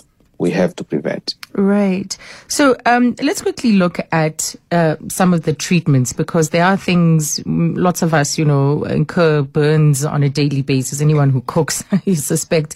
we 0.42 0.50
have 0.50 0.74
to 0.74 0.82
prevent. 0.82 1.36
Right. 1.52 2.18
So 2.48 2.76
um, 2.84 3.14
let's 3.22 3.42
quickly 3.42 3.74
look 3.74 4.00
at 4.10 4.56
uh, 4.72 4.96
some 5.08 5.32
of 5.32 5.44
the 5.44 5.54
treatments 5.54 6.12
because 6.12 6.50
there 6.50 6.64
are 6.64 6.76
things, 6.76 7.40
lots 7.46 8.02
of 8.02 8.12
us, 8.12 8.36
you 8.36 8.44
know, 8.44 8.82
incur 8.84 9.42
burns 9.42 10.04
on 10.04 10.24
a 10.24 10.28
daily 10.28 10.62
basis. 10.62 11.00
Anyone 11.00 11.30
who 11.30 11.42
cooks, 11.42 11.84
I 11.92 12.14
suspect, 12.14 12.74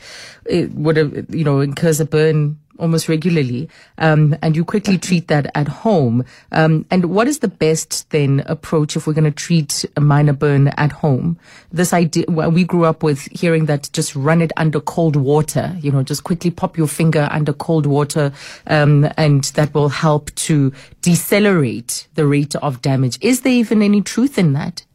would 0.49 0.97
have, 0.97 1.35
you 1.35 1.43
know, 1.43 1.59
incurs 1.61 1.99
a 1.99 2.07
burn 2.07 2.57
almost 2.79 3.09
regularly, 3.09 3.69
um, 3.99 4.37
and 4.43 4.57
you 4.57 4.65
quickly 4.65 4.99
treat 4.99 5.29
that 5.29 5.51
at 5.55 5.69
home. 5.69 6.25
Um, 6.53 6.87
and 6.91 7.07
what 7.07 7.29
is 7.29 7.41
the 7.41 7.49
best 7.49 8.09
then 8.11 8.43
approach 8.47 8.97
if 8.97 9.07
we're 9.07 9.13
going 9.13 9.25
to 9.25 9.31
treat 9.31 9.85
a 9.97 10.01
minor 10.01 10.33
burn 10.33 10.69
at 10.69 10.93
home? 10.93 11.39
This 11.73 11.93
idea, 11.93 12.25
well, 12.29 12.51
we 12.51 12.65
grew 12.65 12.85
up 12.85 13.03
with 13.03 13.23
hearing 13.39 13.67
that 13.67 13.91
just 13.93 14.17
run 14.17 14.41
it 14.41 14.53
under 14.57 14.81
cold 14.81 15.17
water, 15.17 15.77
you 15.81 15.91
know, 15.93 16.03
just 16.03 16.25
quickly 16.25 16.51
pop 16.51 16.79
your 16.79 16.89
finger 16.89 17.29
under 17.31 17.53
cold 17.53 17.87
water, 17.87 18.33
um, 18.67 19.09
and 19.17 19.45
that 19.55 19.75
will 19.75 19.89
help 19.89 20.35
to 20.37 20.73
decelerate 21.03 22.09
the 22.15 22.27
rate 22.27 22.57
of 22.57 22.81
damage. 22.81 23.19
Is 23.21 23.43
there 23.43 23.53
even 23.53 23.83
any 23.83 24.01
truth 24.01 24.39
in 24.39 24.53
that? 24.55 24.86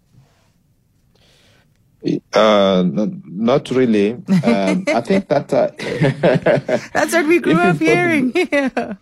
Uh, 2.33 2.83
not, 2.87 3.09
not 3.25 3.71
really. 3.71 4.13
Um, 4.13 4.85
I 4.87 5.01
think 5.01 5.27
that 5.27 5.53
uh, 5.53 5.69
that's 6.93 7.13
what 7.13 7.27
we 7.27 7.39
grew 7.39 7.59
up 7.59 7.77
hearing. 7.77 8.33
yeah. 8.51 8.93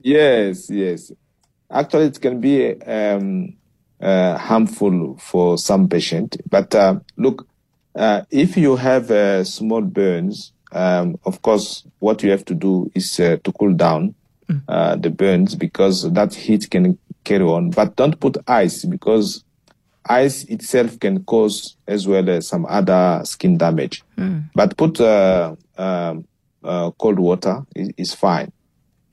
Yes, 0.00 0.70
yes. 0.70 1.12
Actually, 1.70 2.06
it 2.06 2.20
can 2.20 2.40
be 2.40 2.80
um, 2.82 3.56
uh, 4.00 4.36
harmful 4.36 5.16
for 5.18 5.58
some 5.58 5.88
patient. 5.88 6.36
But 6.48 6.74
uh, 6.74 7.00
look, 7.16 7.46
uh, 7.94 8.22
if 8.30 8.56
you 8.56 8.76
have 8.76 9.10
uh, 9.10 9.44
small 9.44 9.82
burns, 9.82 10.52
um, 10.72 11.18
of 11.24 11.42
course, 11.42 11.84
what 11.98 12.22
you 12.22 12.30
have 12.30 12.44
to 12.46 12.54
do 12.54 12.90
is 12.94 13.16
to 13.16 13.40
cool 13.58 13.74
down 13.74 14.14
mm. 14.48 15.02
the 15.02 15.10
burns 15.10 15.54
because 15.54 16.10
that 16.12 16.34
heat 16.34 16.70
can 16.70 16.98
carry 17.24 17.44
on. 17.44 17.70
But 17.70 17.96
don't 17.96 18.18
put 18.18 18.38
ice 18.48 18.84
because 18.84 19.44
ice 20.08 20.44
itself 20.44 20.98
can 20.98 21.24
cause 21.24 21.76
as 21.86 22.06
well 22.06 22.28
as 22.28 22.48
some 22.48 22.66
other 22.66 23.22
skin 23.24 23.56
damage. 23.56 24.02
Mm. 24.16 24.50
But 24.54 24.76
put 24.76 25.00
uh, 25.00 25.54
um, 25.78 26.26
uh, 26.64 26.90
cold 26.92 27.18
water 27.18 27.64
is, 27.74 27.90
is, 27.96 28.14
fine. 28.14 28.52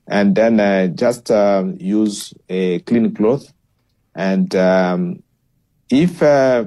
And 0.06 0.34
then 0.34 0.58
uh, 0.60 0.88
just 0.88 1.30
um, 1.30 1.76
use 1.78 2.34
a 2.48 2.80
clean 2.80 3.14
cloth. 3.14 3.52
And 4.14 4.54
um, 4.56 5.22
if 5.88 6.22
uh, 6.22 6.64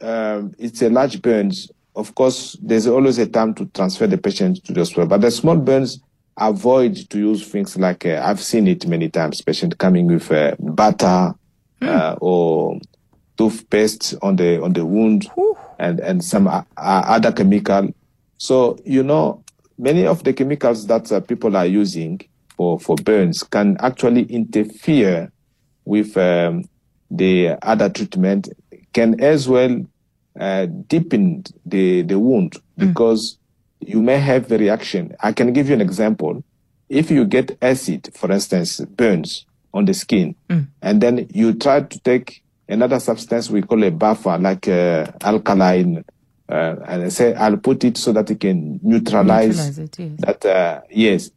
um, 0.00 0.54
it's 0.58 0.82
a 0.82 0.90
large 0.90 1.20
burns, 1.20 1.70
of 1.96 2.14
course, 2.14 2.56
there's 2.62 2.86
always 2.86 3.18
a 3.18 3.26
time 3.26 3.54
to 3.54 3.66
transfer 3.66 4.06
the 4.06 4.18
patient 4.18 4.64
to 4.64 4.72
the 4.72 4.80
hospital. 4.80 5.06
But 5.06 5.20
the 5.20 5.30
small 5.30 5.56
burns, 5.56 6.00
avoid 6.36 7.10
to 7.10 7.18
use 7.18 7.46
things 7.46 7.76
like 7.76 8.06
uh, 8.06 8.22
I've 8.24 8.40
seen 8.40 8.68
it 8.68 8.86
many 8.86 9.08
times. 9.08 9.42
Patient 9.42 9.76
coming 9.78 10.06
with 10.06 10.30
uh, 10.30 10.54
butter 10.60 11.34
mm. 11.80 12.18
or 12.20 12.78
toothpaste 13.38 14.14
on 14.20 14.36
the 14.36 14.60
on 14.60 14.72
the 14.74 14.84
wound 14.84 15.30
and 15.78 16.00
and 16.00 16.22
some 16.22 16.46
uh, 16.48 16.62
other 16.76 17.32
chemical. 17.32 17.94
So 18.36 18.78
you 18.84 19.02
know 19.02 19.42
many 19.78 20.06
of 20.06 20.24
the 20.24 20.32
chemicals 20.32 20.86
that 20.88 21.10
uh, 21.10 21.20
people 21.20 21.56
are 21.56 21.66
using 21.66 22.20
for 22.56 22.78
for 22.78 22.96
burns 22.96 23.42
can 23.44 23.76
actually 23.80 24.24
interfere 24.24 25.32
with 25.84 26.16
um, 26.16 26.64
the 27.10 27.56
other 27.62 27.88
treatment. 27.88 28.48
Can 28.92 29.20
as 29.20 29.48
well 29.48 29.86
uh, 30.38 30.66
deepen 30.66 31.44
the 31.64 32.02
the 32.02 32.18
wound 32.18 32.52
mm. 32.52 32.88
because 32.88 33.38
you 33.80 34.02
may 34.02 34.18
have 34.18 34.50
a 34.50 34.58
reaction. 34.58 35.14
I 35.20 35.32
can 35.32 35.52
give 35.52 35.68
you 35.68 35.74
an 35.74 35.80
example. 35.80 36.42
If 36.88 37.10
you 37.10 37.26
get 37.26 37.56
acid, 37.62 38.10
for 38.14 38.32
instance, 38.32 38.80
burns 38.80 39.46
on 39.74 39.84
the 39.84 39.94
skin, 39.94 40.34
mm. 40.48 40.66
and 40.82 41.00
then 41.00 41.28
you 41.32 41.52
try 41.54 41.82
to 41.82 42.00
take 42.00 42.42
another 42.68 43.00
substance 43.00 43.50
we 43.50 43.62
call 43.62 43.82
a 43.84 43.90
buffer, 43.90 44.38
like 44.38 44.68
uh, 44.68 45.06
alkaline. 45.22 46.04
Uh, 46.48 46.76
and 46.86 47.02
I 47.04 47.08
say 47.08 47.34
I'll 47.34 47.56
put 47.56 47.84
it 47.84 47.96
so 47.96 48.12
that 48.12 48.30
it 48.30 48.40
can 48.40 48.80
neutralize, 48.82 49.56
neutralize 49.56 49.78
it, 49.78 49.98
yes. 49.98 50.20
that. 50.20 50.44
Uh, 50.44 50.80
yes, 50.90 51.30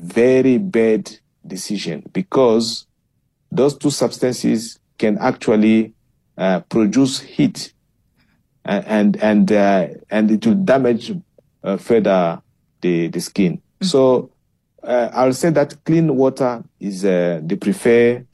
very 0.00 0.58
bad 0.58 1.10
decision 1.44 2.08
because 2.12 2.86
those 3.50 3.76
two 3.76 3.90
substances 3.90 4.78
can 4.98 5.18
actually 5.18 5.94
uh, 6.38 6.60
produce 6.60 7.20
heat, 7.20 7.72
and 8.64 8.84
and 8.86 9.16
and, 9.22 9.52
uh, 9.52 9.88
and 10.10 10.30
it 10.30 10.46
will 10.46 10.54
damage 10.54 11.12
uh, 11.64 11.76
further 11.76 12.40
the 12.80 13.08
the 13.08 13.20
skin. 13.20 13.56
Mm-hmm. 13.56 13.86
So 13.86 14.30
I'll 14.84 15.32
say 15.32 15.50
that 15.50 15.84
clean 15.84 16.14
water 16.16 16.62
is 16.78 17.02
the 17.02 17.58
preferred 17.60 18.26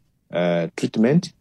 treatment 0.77 1.27
uh, 1.27 1.31
uh, 1.31 1.38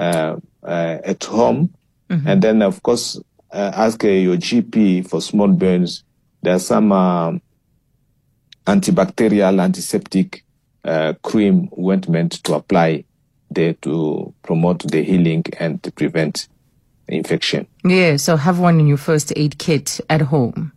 at 0.00 1.24
home. 1.24 1.74
Mm-hmm. 2.08 2.28
And 2.28 2.42
then, 2.42 2.62
of 2.62 2.82
course, 2.82 3.20
uh, 3.52 3.72
ask 3.74 4.02
your 4.02 4.36
GP 4.36 5.08
for 5.08 5.20
small 5.20 5.48
burns. 5.48 6.04
There 6.42 6.54
are 6.54 6.60
some 6.60 6.92
um, 6.92 7.42
antibacterial, 8.66 9.62
antiseptic 9.62 10.44
cream 11.22 11.68
ointment 11.78 12.42
to 12.44 12.54
apply 12.54 13.04
there 13.50 13.74
to 13.74 14.32
promote 14.42 14.80
the 14.90 15.02
healing 15.02 15.44
and 15.58 15.82
to 15.82 15.90
prevent 15.92 16.48
infection. 17.08 17.66
Yeah, 17.84 18.16
so 18.16 18.36
have 18.36 18.58
one 18.58 18.80
in 18.80 18.86
your 18.86 18.96
first 18.96 19.32
aid 19.36 19.58
kit 19.58 20.00
at 20.08 20.22
home. 20.22 20.72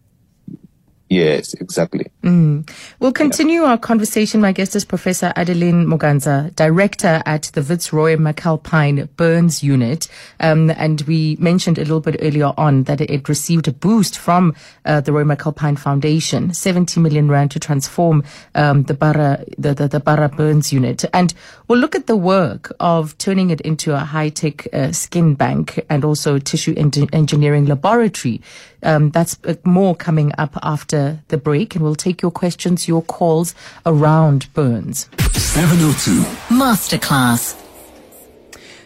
Yes, 1.09 1.53
exactly. 1.53 2.07
Mm. 2.23 2.67
We'll 2.99 3.11
continue 3.11 3.61
yeah. 3.61 3.71
our 3.71 3.77
conversation. 3.77 4.41
My 4.41 4.51
guest 4.51 4.75
is 4.75 4.83
Professor 4.83 5.31
Adeline 5.35 5.85
Muganza, 5.85 6.55
Director 6.55 7.21
at 7.25 7.43
the 7.53 7.61
Wits 7.61 7.93
Roy 7.93 8.15
McAlpine 8.15 9.07
Burns 9.15 9.61
Unit. 9.61 10.07
Um, 10.39 10.71
and 10.71 11.01
we 11.01 11.35
mentioned 11.39 11.77
a 11.77 11.81
little 11.81 11.99
bit 11.99 12.15
earlier 12.19 12.53
on 12.57 12.83
that 12.83 12.99
it 13.01 13.29
received 13.29 13.67
a 13.67 13.71
boost 13.71 14.17
from 14.17 14.55
uh, 14.85 15.01
the 15.01 15.11
Roy 15.11 15.23
McAlpine 15.23 15.77
Foundation, 15.77 16.53
70 16.53 16.99
million 17.01 17.29
rand 17.29 17.51
to 17.51 17.59
transform 17.59 18.23
um, 18.55 18.83
the 18.83 18.95
Bara 18.95 19.45
the, 19.57 19.73
the, 19.73 19.87
the 19.87 19.99
Bara 19.99 20.29
Burns 20.29 20.73
Unit. 20.73 21.05
And 21.13 21.33
we'll 21.67 21.79
look 21.79 21.95
at 21.95 22.07
the 22.07 22.17
work 22.17 22.73
of 22.79 23.15
turning 23.19 23.51
it 23.51 23.61
into 23.61 23.93
a 23.93 23.99
high-tech 23.99 24.67
uh, 24.73 24.91
skin 24.93 25.35
bank 25.35 25.85
and 25.89 26.03
also 26.03 26.39
tissue 26.39 26.73
engineering 26.75 27.65
laboratory. 27.65 28.41
Um, 28.83 29.09
that's 29.11 29.37
uh, 29.45 29.55
more 29.63 29.95
coming 29.95 30.31
up 30.37 30.57
after 30.61 31.19
the 31.29 31.37
break, 31.37 31.75
and 31.75 31.83
we'll 31.83 31.95
take 31.95 32.21
your 32.21 32.31
questions, 32.31 32.87
your 32.87 33.01
calls 33.01 33.55
around 33.85 34.53
burns. 34.53 35.09
702 35.33 36.21
Masterclass. 36.53 37.62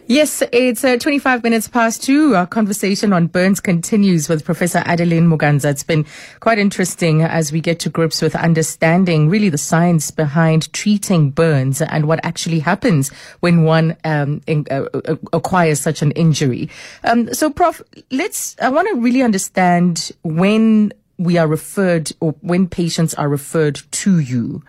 Yes, 0.10 0.42
it's 0.54 0.86
uh, 0.86 0.96
25 0.96 1.44
minutes 1.44 1.68
past 1.68 2.02
two. 2.02 2.34
Our 2.34 2.48
conversation 2.48 3.12
on 3.12 3.28
burns 3.28 3.60
continues 3.60 4.30
with 4.30 4.46
Professor 4.46 4.82
Adeline 4.86 5.28
Muganza. 5.30 5.66
It's 5.66 5.84
been 5.84 6.06
quite 6.40 6.58
interesting 6.58 7.24
as 7.24 7.52
we 7.52 7.60
get 7.60 7.80
to 7.80 7.90
grips 7.90 8.22
with 8.22 8.34
understanding 8.34 9.28
really 9.28 9.50
the 9.50 9.58
science 9.58 10.10
behind 10.10 10.72
treating 10.72 11.30
burns 11.32 11.82
and 11.82 12.08
what 12.08 12.22
actually 12.24 12.60
happens 12.60 13.10
when 13.42 13.64
one 13.64 13.98
um, 14.06 14.40
in, 14.48 14.66
uh, 14.72 14.86
uh 14.94 15.18
acquires 15.34 15.82
such 15.82 16.02
an 16.02 16.12
injury. 16.12 16.70
Um, 17.04 17.34
so, 17.34 17.50
Prof, 17.50 17.82
let's, 18.10 18.56
I 18.62 18.70
want 18.70 18.88
to 18.88 19.02
really 19.02 19.24
understand 19.24 20.14
when 20.24 20.94
we 21.18 21.38
are 21.38 21.48
referred 21.48 22.14
or 22.22 22.32
when 22.40 22.70
patients 22.70 23.14
are 23.16 23.28
referred 23.28 23.82
to 23.92 24.20
you, 24.20 24.64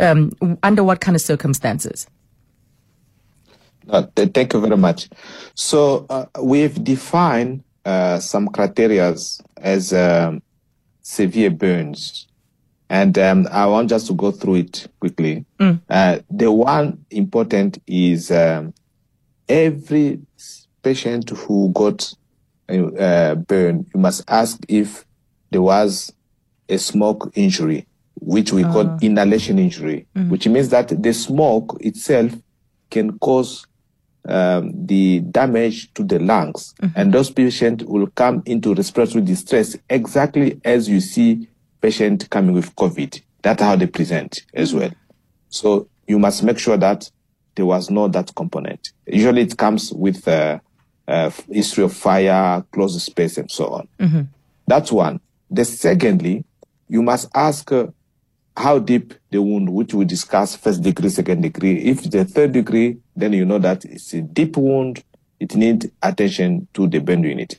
um, 0.00 0.32
under 0.62 0.84
what 0.84 1.00
kind 1.00 1.16
of 1.16 1.22
circumstances? 1.22 2.06
Thank 3.88 4.52
you 4.52 4.60
very 4.60 4.76
much. 4.76 5.08
So 5.54 6.06
uh, 6.08 6.26
we've 6.40 6.82
defined 6.82 7.64
uh, 7.84 8.18
some 8.18 8.48
criteria 8.48 9.14
as 9.56 9.92
um, 9.92 10.42
severe 11.02 11.50
burns. 11.50 12.28
And 12.88 13.16
um, 13.18 13.48
I 13.50 13.66
want 13.66 13.88
just 13.88 14.06
to 14.08 14.14
go 14.14 14.30
through 14.30 14.56
it 14.56 14.86
quickly. 15.00 15.46
Mm. 15.58 15.80
Uh, 15.88 16.18
the 16.30 16.52
one 16.52 17.04
important 17.10 17.82
is 17.86 18.30
um, 18.30 18.74
every 19.48 20.20
patient 20.82 21.30
who 21.30 21.70
got 21.72 22.12
a 22.68 22.84
uh, 22.84 23.34
burn, 23.34 23.86
you 23.94 24.00
must 24.00 24.24
ask 24.28 24.58
if 24.68 25.04
there 25.50 25.62
was 25.62 26.12
a 26.68 26.78
smoke 26.78 27.32
injury, 27.34 27.86
which 28.20 28.52
we 28.52 28.62
call 28.62 28.88
ah. 28.88 28.98
inhalation 29.00 29.58
injury, 29.58 30.06
mm-hmm. 30.14 30.30
which 30.30 30.46
means 30.46 30.68
that 30.70 31.02
the 31.02 31.12
smoke 31.12 31.76
itself 31.80 32.32
can 32.90 33.18
cause 33.18 33.66
um, 34.26 34.72
the 34.86 35.20
damage 35.20 35.92
to 35.94 36.04
the 36.04 36.18
lungs. 36.18 36.74
Mm-hmm. 36.80 37.00
And 37.00 37.12
those 37.12 37.30
patients 37.30 37.84
will 37.84 38.06
come 38.08 38.42
into 38.46 38.74
respiratory 38.74 39.24
distress 39.24 39.76
exactly 39.88 40.60
as 40.64 40.88
you 40.88 41.00
see 41.00 41.48
patient 41.80 42.30
coming 42.30 42.54
with 42.54 42.74
COVID. 42.76 43.20
That's 43.42 43.62
how 43.62 43.76
they 43.76 43.86
present 43.86 44.44
as 44.54 44.70
mm-hmm. 44.70 44.80
well. 44.80 44.90
So 45.48 45.88
you 46.06 46.18
must 46.18 46.42
make 46.42 46.58
sure 46.58 46.76
that 46.76 47.10
there 47.54 47.66
was 47.66 47.90
no 47.90 48.08
that 48.08 48.34
component. 48.34 48.92
Usually 49.06 49.42
it 49.42 49.56
comes 49.56 49.92
with 49.92 50.26
uh, 50.26 50.58
uh, 51.06 51.30
history 51.50 51.84
of 51.84 51.92
fire, 51.92 52.64
closed 52.72 53.00
space, 53.00 53.36
and 53.36 53.50
so 53.50 53.66
on. 53.68 53.88
Mm-hmm. 53.98 54.22
That's 54.66 54.90
one. 54.90 55.20
The 55.50 55.64
secondly, 55.64 56.44
you 56.88 57.02
must 57.02 57.28
ask 57.34 57.70
uh, 57.72 57.88
how 58.56 58.78
deep 58.78 59.14
the 59.30 59.40
wound, 59.40 59.70
which 59.70 59.94
we 59.94 60.04
discuss 60.04 60.56
first 60.56 60.82
degree, 60.82 61.08
second 61.08 61.42
degree. 61.42 61.78
If 61.78 62.10
the 62.10 62.24
third 62.24 62.52
degree, 62.52 62.98
then 63.16 63.32
you 63.32 63.44
know 63.44 63.58
that 63.58 63.84
it's 63.84 64.12
a 64.12 64.20
deep 64.20 64.56
wound. 64.56 65.02
It 65.40 65.56
needs 65.56 65.86
attention 66.02 66.68
to 66.74 66.86
the 66.86 67.00
burn 67.00 67.22
unit. 67.24 67.58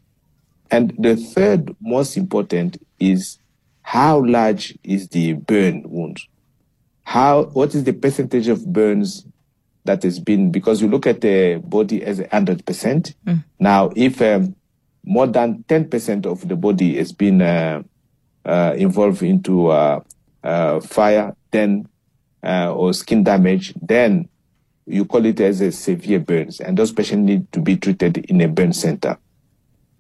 And 0.71 0.95
the 0.97 1.15
third 1.15 1.75
most 1.81 2.15
important 2.17 2.81
is 2.99 3.37
how 3.81 4.23
large 4.23 4.77
is 4.83 5.09
the 5.09 5.33
burn 5.33 5.83
wound? 5.85 6.19
How, 7.03 7.43
what 7.43 7.75
is 7.75 7.83
the 7.83 7.91
percentage 7.93 8.47
of 8.47 8.65
burns 8.65 9.25
that 9.85 10.03
has 10.03 10.19
been, 10.19 10.51
because 10.51 10.81
you 10.81 10.87
look 10.87 11.05
at 11.05 11.21
the 11.21 11.61
body 11.63 12.03
as 12.03 12.19
100%. 12.19 13.13
Mm. 13.27 13.43
Now, 13.59 13.91
if 13.95 14.21
um, 14.21 14.55
more 15.03 15.27
than 15.27 15.63
10% 15.67 16.25
of 16.25 16.47
the 16.47 16.55
body 16.55 16.97
has 16.97 17.11
been 17.11 17.41
uh, 17.41 17.83
uh, 18.45 18.73
involved 18.77 19.21
into 19.21 19.67
uh, 19.67 20.01
uh 20.43 20.79
fire, 20.79 21.35
then 21.51 21.87
uh, 22.43 22.73
or 22.73 22.93
skin 22.93 23.23
damage, 23.23 23.73
then 23.81 24.27
you 24.85 25.05
call 25.05 25.25
it 25.25 25.39
as 25.39 25.61
a 25.61 25.71
severe 25.71 26.19
burns, 26.19 26.59
and 26.59 26.77
those 26.77 26.91
patients 26.91 27.25
need 27.25 27.51
to 27.51 27.61
be 27.61 27.77
treated 27.77 28.17
in 28.17 28.41
a 28.41 28.47
burn 28.47 28.73
center. 28.73 29.17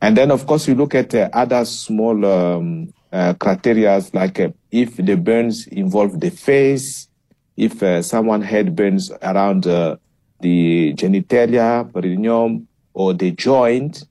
And 0.01 0.17
then, 0.17 0.31
of 0.31 0.45
course, 0.45 0.67
you 0.67 0.75
look 0.75 0.93
at 0.95 1.15
uh, 1.15 1.29
other 1.31 1.63
small 1.63 2.25
um, 2.25 2.93
criteria 3.39 4.01
like 4.11 4.53
if 4.71 4.97
the 4.97 5.15
burns 5.15 5.67
involve 5.67 6.19
the 6.19 6.31
face, 6.31 7.07
if 7.55 8.03
someone 8.03 8.41
had 8.41 8.75
burns 8.75 9.11
around 9.21 9.63
the 9.63 10.93
genitalia, 10.95 11.91
perineum, 11.93 12.67
or 12.93 13.13
the 13.13 13.31
joint, 13.31 14.03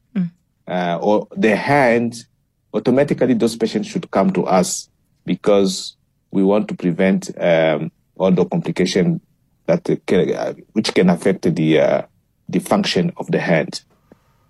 uh, 0.67 0.99
or 1.01 1.29
the 1.37 1.55
hand, 1.55 2.25
automatically 2.73 3.35
those 3.35 3.57
patients 3.57 3.87
should 3.89 4.11
come 4.11 4.33
to 4.33 4.45
us 4.45 4.89
because 5.27 5.97
we 6.33 6.43
want 6.43 6.67
to 6.69 6.75
prevent 6.75 7.31
um, 7.39 7.93
all 8.17 8.33
the 8.33 8.45
complication 8.45 9.21
that 9.67 9.85
can, 10.07 10.35
uh, 10.35 10.55
which 10.73 10.93
can 10.95 11.09
affect 11.09 11.43
the 11.55 11.79
uh, 11.79 12.03
the 12.49 12.59
function 12.59 13.13
of 13.17 13.31
the 13.31 13.39
hand. 13.39 13.83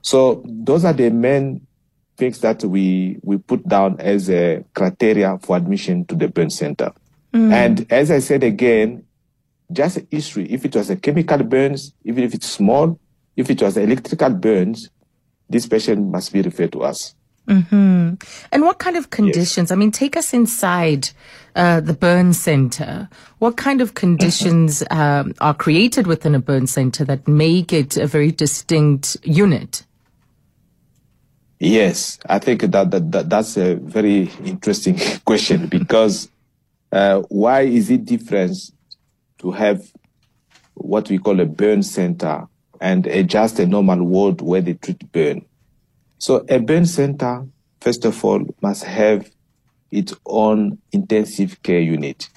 So 0.01 0.42
those 0.47 0.85
are 0.85 0.92
the 0.92 1.11
main 1.11 1.66
things 2.16 2.40
that 2.40 2.64
we 2.64 3.18
we 3.23 3.38
put 3.38 3.66
down 3.68 4.01
as 4.01 4.31
a 4.31 4.64
criteria 4.75 5.38
for 5.38 5.57
admission 5.57 6.07
to 6.07 6.14
the 6.14 6.29
burn 6.29 6.51
center. 6.51 6.92
Mm. 7.35 7.53
And 7.53 7.92
as 7.92 8.11
I 8.11 8.21
said 8.21 8.42
again, 8.42 9.05
just 9.73 9.99
history. 10.11 10.51
If 10.51 10.64
it 10.64 10.75
was 10.75 10.90
a 10.90 10.97
chemical 10.97 11.42
burns, 11.42 11.95
even 12.05 12.25
if 12.25 12.35
it's 12.35 12.49
small, 12.49 12.99
if 13.37 13.51
it 13.51 13.62
was 13.62 13.77
electrical 13.77 14.31
burns, 14.31 14.90
this 15.49 15.66
patient 15.66 16.09
must 16.09 16.33
be 16.33 16.42
referred 16.42 16.73
to 16.73 16.83
us. 16.83 17.14
Mm-hmm. 17.48 18.14
And 18.52 18.62
what 18.62 18.78
kind 18.78 18.96
of 18.96 19.11
conditions? 19.11 19.70
Yes. 19.70 19.72
I 19.72 19.74
mean, 19.74 19.90
take 19.90 20.16
us 20.16 20.33
inside 20.33 21.11
uh, 21.57 21.81
the 21.81 21.92
burn 21.92 22.33
center. 22.33 23.09
What 23.38 23.57
kind 23.57 23.81
of 23.81 23.94
conditions 23.94 24.83
um, 24.90 25.35
are 25.40 25.55
created 25.55 26.07
within 26.07 26.35
a 26.35 26.38
burn 26.38 26.66
center 26.66 27.05
that 27.05 27.26
make 27.26 27.72
it 27.72 27.96
a 27.96 28.07
very 28.07 28.31
distinct 28.31 29.16
unit? 29.24 29.85
Yes, 31.59 32.18
I 32.26 32.38
think 32.38 32.62
that, 32.62 32.90
that, 32.90 33.12
that 33.12 33.31
that's 33.31 33.57
a 33.57 33.76
very 33.76 34.31
interesting 34.44 34.98
question 35.24 35.68
because 35.68 36.28
uh, 36.90 37.20
why 37.28 37.62
is 37.62 37.90
it 37.90 38.05
different 38.05 38.57
to 39.38 39.52
have 39.52 39.92
what 40.74 41.09
we 41.09 41.18
call 41.18 41.40
a 41.40 41.46
burn 41.46 41.83
center 41.83 42.46
and 42.81 43.07
a, 43.07 43.22
just 43.22 43.59
a 43.59 43.66
normal 43.66 44.02
ward 44.02 44.40
where 44.40 44.61
they 44.61 44.74
treat 44.74 45.11
burn. 45.12 45.44
So 46.22 46.44
a 46.48 46.61
burn 46.61 46.87
center, 46.87 47.48
first 47.80 48.04
of 48.04 48.24
all, 48.24 48.46
must 48.61 48.85
have 48.85 49.28
its 49.90 50.14
own 50.24 50.78
intensive 50.92 51.61
care 51.64 51.80
unit. 51.80 52.28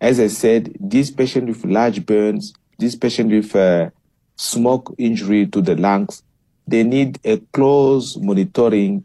As 0.00 0.20
I 0.20 0.28
said, 0.28 0.76
this 0.78 1.10
patient 1.10 1.48
with 1.48 1.64
large 1.64 2.06
burns, 2.06 2.54
this 2.78 2.94
patient 2.94 3.32
with 3.32 3.56
uh, 3.56 3.90
smoke 4.36 4.94
injury 4.96 5.48
to 5.48 5.60
the 5.60 5.74
lungs, 5.74 6.22
they 6.68 6.84
need 6.84 7.18
a 7.24 7.38
close 7.52 8.16
monitoring 8.16 9.04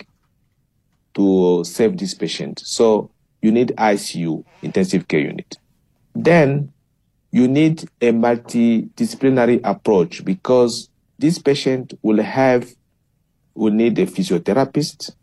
to 1.16 1.64
save 1.64 1.98
this 1.98 2.14
patient. 2.14 2.62
So 2.64 3.10
you 3.42 3.52
need 3.52 3.70
ICU, 3.76 4.46
intensive 4.62 5.08
care 5.08 5.22
unit. 5.22 5.58
Then 6.14 6.72
you 7.32 7.48
need 7.48 7.90
a 8.00 8.12
multidisciplinary 8.12 9.62
approach 9.64 10.24
because 10.24 10.90
this 11.18 11.40
patient 11.40 11.96
will 12.04 12.22
have, 12.22 12.72
will 13.56 13.74
need 13.74 13.98
a 13.98 14.06
physiotherapist, 14.06 15.16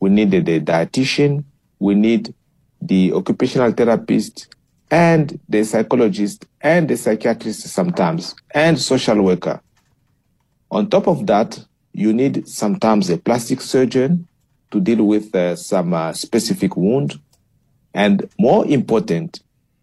we 0.00 0.10
need 0.10 0.30
the, 0.30 0.40
the 0.40 0.60
dietitian, 0.60 1.44
we 1.78 1.94
need 1.94 2.34
the 2.80 3.12
occupational 3.12 3.72
therapist, 3.72 4.54
and 4.90 5.38
the 5.48 5.64
psychologist, 5.64 6.46
and 6.60 6.88
the 6.88 6.96
psychiatrist 6.96 7.62
sometimes, 7.68 8.34
and 8.54 8.78
social 8.78 9.22
worker. 9.22 9.60
On 10.70 10.88
top 10.88 11.06
of 11.08 11.26
that, 11.26 11.58
you 11.92 12.12
need 12.12 12.46
sometimes 12.48 13.08
a 13.10 13.18
plastic 13.18 13.60
surgeon 13.60 14.26
to 14.70 14.80
deal 14.80 15.04
with 15.04 15.34
uh, 15.34 15.56
some 15.56 15.94
uh, 15.94 16.12
specific 16.12 16.76
wound. 16.76 17.18
And 17.94 18.28
more 18.38 18.66
important, 18.66 19.40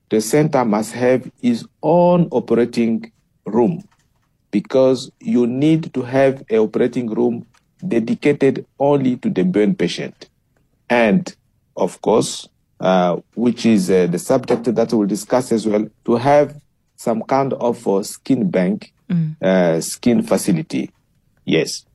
the 0.09 0.21
center 0.21 0.63
must 0.63 0.93
have 0.93 1.29
its 1.41 1.65
own 1.81 2.27
operating 2.31 3.11
room 3.45 3.83
because 4.51 5.11
you 5.19 5.47
need 5.47 5.93
to 5.93 6.01
have 6.03 6.43
an 6.49 6.59
operating 6.59 7.09
room 7.09 7.45
dedicated 7.87 8.65
only 8.79 9.17
to 9.17 9.29
the 9.29 9.43
burn 9.43 9.75
patient. 9.75 10.29
And 10.89 11.33
of 11.75 12.01
course, 12.01 12.47
uh, 12.79 13.17
which 13.35 13.65
is 13.65 13.89
uh, 13.89 14.07
the 14.07 14.19
subject 14.19 14.75
that 14.75 14.93
we'll 14.93 15.07
discuss 15.07 15.51
as 15.51 15.65
well, 15.65 15.87
to 16.05 16.15
have 16.15 16.59
some 16.95 17.21
kind 17.23 17.53
of 17.53 17.87
uh, 17.87 18.03
skin 18.03 18.49
bank, 18.49 18.93
mm. 19.09 19.83
skin 19.83 20.21
facility. 20.23 20.91
Yes. 21.45 21.85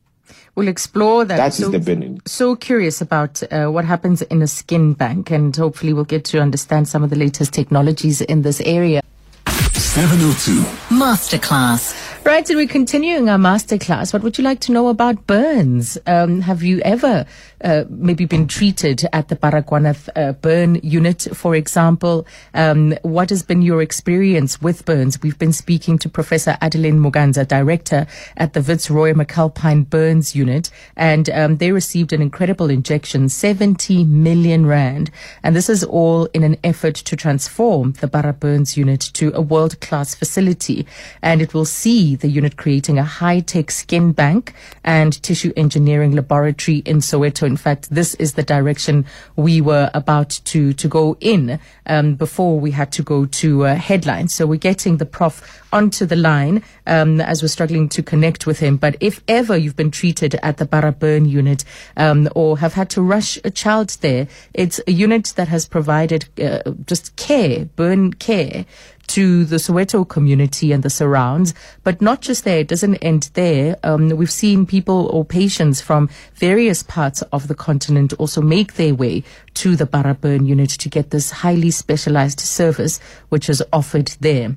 We'll 0.54 0.68
explore 0.68 1.24
that. 1.24 1.36
That 1.36 1.54
so, 1.54 1.66
is 1.66 1.72
the 1.72 1.78
Benin. 1.78 2.20
So 2.26 2.56
curious 2.56 3.00
about 3.00 3.42
uh, 3.52 3.68
what 3.68 3.84
happens 3.84 4.22
in 4.22 4.42
a 4.42 4.46
skin 4.46 4.94
bank, 4.94 5.30
and 5.30 5.54
hopefully 5.54 5.92
we'll 5.92 6.04
get 6.04 6.24
to 6.26 6.40
understand 6.40 6.88
some 6.88 7.02
of 7.02 7.10
the 7.10 7.16
latest 7.16 7.52
technologies 7.52 8.20
in 8.20 8.42
this 8.42 8.60
area. 8.62 9.02
702 9.46 10.60
Masterclass. 10.94 12.09
Right, 12.22 12.48
and 12.50 12.58
we're 12.58 12.68
continuing 12.68 13.30
our 13.30 13.38
masterclass. 13.38 14.12
What 14.12 14.22
would 14.22 14.36
you 14.36 14.44
like 14.44 14.60
to 14.60 14.72
know 14.72 14.88
about 14.88 15.26
burns? 15.26 15.96
Um, 16.06 16.42
have 16.42 16.62
you 16.62 16.80
ever 16.80 17.24
uh, 17.64 17.84
maybe 17.88 18.26
been 18.26 18.46
treated 18.46 19.06
at 19.12 19.28
the 19.28 19.36
Baragwanath 19.36 20.10
uh, 20.14 20.32
burn 20.32 20.74
unit, 20.82 21.28
for 21.32 21.54
example? 21.54 22.26
Um, 22.52 22.94
what 23.02 23.30
has 23.30 23.42
been 23.42 23.62
your 23.62 23.80
experience 23.80 24.60
with 24.60 24.84
burns? 24.84 25.20
We've 25.22 25.38
been 25.38 25.54
speaking 25.54 25.98
to 25.98 26.10
Professor 26.10 26.58
Adeline 26.60 27.00
Muganza, 27.00 27.48
director 27.48 28.06
at 28.36 28.52
the 28.52 28.60
Wits 28.60 28.90
Roy 28.90 29.14
McAlpine 29.14 29.88
Burns 29.88 30.36
Unit, 30.36 30.70
and 30.96 31.30
um, 31.30 31.56
they 31.56 31.72
received 31.72 32.12
an 32.12 32.20
incredible 32.20 32.68
injection, 32.68 33.30
70 33.30 34.04
million 34.04 34.66
rand. 34.66 35.10
And 35.42 35.56
this 35.56 35.70
is 35.70 35.82
all 35.82 36.26
in 36.26 36.44
an 36.44 36.58
effort 36.62 36.96
to 36.96 37.16
transform 37.16 37.92
the 37.92 38.06
Bara 38.06 38.34
Burns 38.34 38.76
unit 38.76 39.00
to 39.14 39.32
a 39.34 39.40
world 39.40 39.80
class 39.80 40.14
facility. 40.14 40.86
And 41.22 41.40
it 41.40 41.54
will 41.54 41.64
see 41.64 42.09
the 42.16 42.28
unit 42.28 42.56
creating 42.56 42.98
a 42.98 43.04
high 43.04 43.40
tech 43.40 43.70
skin 43.70 44.12
bank 44.12 44.54
and 44.84 45.22
tissue 45.22 45.52
engineering 45.56 46.12
laboratory 46.12 46.78
in 46.78 46.98
Soweto. 46.98 47.46
In 47.46 47.56
fact, 47.56 47.90
this 47.90 48.14
is 48.16 48.34
the 48.34 48.42
direction 48.42 49.04
we 49.36 49.60
were 49.60 49.90
about 49.94 50.40
to, 50.44 50.72
to 50.72 50.88
go 50.88 51.16
in 51.20 51.58
um, 51.86 52.14
before 52.14 52.58
we 52.58 52.70
had 52.70 52.92
to 52.92 53.02
go 53.02 53.26
to 53.26 53.66
uh, 53.66 53.74
headlines. 53.74 54.34
So 54.34 54.46
we're 54.46 54.56
getting 54.56 54.96
the 54.96 55.06
prof 55.06 55.60
onto 55.72 56.06
the 56.06 56.16
line 56.16 56.62
um, 56.86 57.20
as 57.20 57.42
we're 57.42 57.48
struggling 57.48 57.88
to 57.90 58.02
connect 58.02 58.46
with 58.46 58.58
him. 58.58 58.76
But 58.76 58.96
if 59.00 59.22
ever 59.28 59.56
you've 59.56 59.76
been 59.76 59.90
treated 59.90 60.34
at 60.42 60.56
the 60.56 60.66
Bara 60.66 60.92
Burn 60.92 61.24
unit 61.24 61.64
um, 61.96 62.28
or 62.34 62.58
have 62.58 62.74
had 62.74 62.90
to 62.90 63.02
rush 63.02 63.38
a 63.44 63.50
child 63.50 63.96
there, 64.00 64.26
it's 64.54 64.80
a 64.86 64.92
unit 64.92 65.32
that 65.36 65.48
has 65.48 65.66
provided 65.66 66.28
uh, 66.40 66.72
just 66.86 67.16
care, 67.16 67.66
burn 67.76 68.12
care 68.14 68.66
to 69.10 69.44
the 69.44 69.56
Soweto 69.56 70.08
community 70.08 70.70
and 70.70 70.82
the 70.84 70.90
surrounds. 70.90 71.52
But 71.82 72.00
not 72.00 72.20
just 72.20 72.44
there, 72.44 72.60
it 72.60 72.68
doesn't 72.68 72.96
end 72.96 73.30
there. 73.34 73.76
Um, 73.82 74.10
we've 74.10 74.30
seen 74.30 74.66
people 74.66 75.06
or 75.08 75.24
patients 75.24 75.80
from 75.80 76.08
various 76.34 76.84
parts 76.84 77.22
of 77.32 77.48
the 77.48 77.56
continent 77.56 78.12
also 78.14 78.40
make 78.40 78.74
their 78.74 78.94
way 78.94 79.24
to 79.54 79.74
the 79.74 79.86
Bara 79.86 80.14
Burn 80.14 80.46
unit 80.46 80.70
to 80.70 80.88
get 80.88 81.10
this 81.10 81.30
highly 81.30 81.72
specialized 81.72 82.38
service 82.38 83.00
which 83.30 83.48
is 83.48 83.62
offered 83.72 84.12
there. 84.20 84.54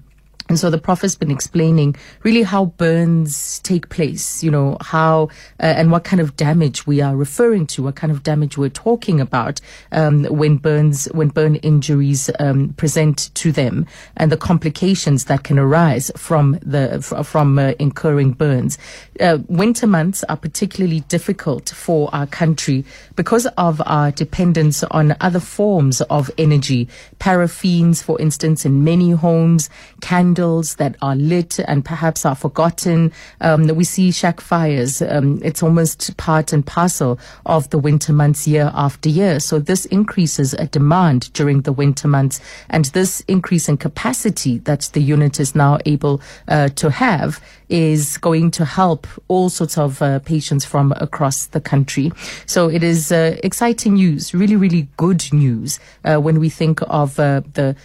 And 0.50 0.60
so 0.60 0.70
the 0.70 0.78
prof 0.78 1.02
has 1.02 1.16
been 1.16 1.32
explaining 1.32 1.96
really 2.24 2.44
how 2.44 2.66
burns 2.66 3.60
take 3.60 3.90
place, 3.90 4.44
you 4.44 4.52
know, 4.52 4.78
how 4.82 5.30
uh, 5.60 5.74
and 5.78 5.92
what 5.92 6.04
kind 6.04 6.20
of 6.20 6.36
damage 6.36 6.86
we 6.86 7.02
are 7.02 7.16
referring 7.16 7.66
to, 7.68 7.84
what 7.84 7.96
kind 7.96 8.12
of 8.12 8.24
damage 8.24 8.58
we're 8.58 8.70
talking 8.70 9.22
about 9.22 9.62
um, 9.94 10.26
when 10.26 10.58
burns, 10.58 11.06
when 11.14 11.30
burn 11.30 11.56
injuries 11.58 12.30
um, 12.40 12.74
present 12.74 13.34
to 13.36 13.52
them, 13.52 13.88
and 14.18 14.32
the 14.32 14.38
complications 14.38 15.26
that 15.26 15.44
can 15.44 15.58
arise 15.58 16.12
from 16.18 16.60
the 16.62 17.02
from 17.24 17.58
uh, 17.58 17.74
incurring 17.80 18.32
burns. 18.32 18.78
Uh, 19.20 19.38
winter 19.48 19.88
months 19.88 20.24
are 20.26 20.38
particularly 20.38 21.00
difficult 21.02 21.70
for 21.70 22.10
our 22.14 22.28
country 22.28 22.84
because 23.16 23.46
of 23.58 23.82
our 23.86 24.12
dependence 24.12 24.84
on 24.84 25.16
other 25.22 25.40
forms 25.40 26.02
of 26.02 26.30
energy, 26.38 26.90
paraffins, 27.20 28.04
for 28.04 28.20
instance, 28.20 28.66
in 28.66 28.84
many 28.84 29.12
homes, 29.12 29.70
can 30.02 30.33
candles 30.34 30.76
that 30.76 30.96
are 31.02 31.16
lit 31.16 31.60
and 31.60 31.86
perhaps 31.86 32.26
are 32.26 32.36
forgotten. 32.36 33.12
Um, 33.42 33.68
we 33.68 33.84
see 33.84 34.12
shack 34.12 34.42
fires. 34.42 35.02
Um, 35.02 35.40
it's 35.44 35.62
almost 35.62 36.18
part 36.18 36.54
and 36.54 36.66
parcel 36.66 37.20
of 37.46 37.70
the 37.70 37.78
winter 37.78 38.14
months 38.14 38.48
year 38.48 38.72
after 38.74 39.10
year. 39.10 39.40
So 39.40 39.60
this 39.60 39.86
increases 39.86 40.54
a 40.56 40.66
demand 40.66 41.32
during 41.34 41.62
the 41.62 41.72
winter 41.72 42.08
months. 42.08 42.40
And 42.70 42.86
this 42.86 43.22
increase 43.28 43.70
in 43.70 43.78
capacity 43.78 44.58
that 44.60 44.90
the 44.94 45.02
unit 45.02 45.40
is 45.40 45.54
now 45.54 45.78
able 45.86 46.20
uh, 46.48 46.70
to 46.70 46.90
have 46.90 47.40
is 47.70 48.18
going 48.18 48.52
to 48.52 48.66
help 48.66 49.08
all 49.28 49.50
sorts 49.50 49.78
of 49.78 50.02
uh, 50.02 50.20
patients 50.20 50.66
from 50.66 50.94
across 50.98 51.48
the 51.48 51.62
country. 51.62 52.12
So 52.46 52.70
it 52.70 52.84
is 52.84 53.12
uh, 53.12 53.38
exciting 53.44 53.96
news, 53.96 54.34
really, 54.34 54.56
really 54.56 54.88
good 54.98 55.32
news 55.34 55.80
uh, 56.06 56.18
when 56.18 56.40
we 56.40 56.50
think 56.50 56.82
of 56.88 57.20
uh, 57.20 57.42
the 57.54 57.76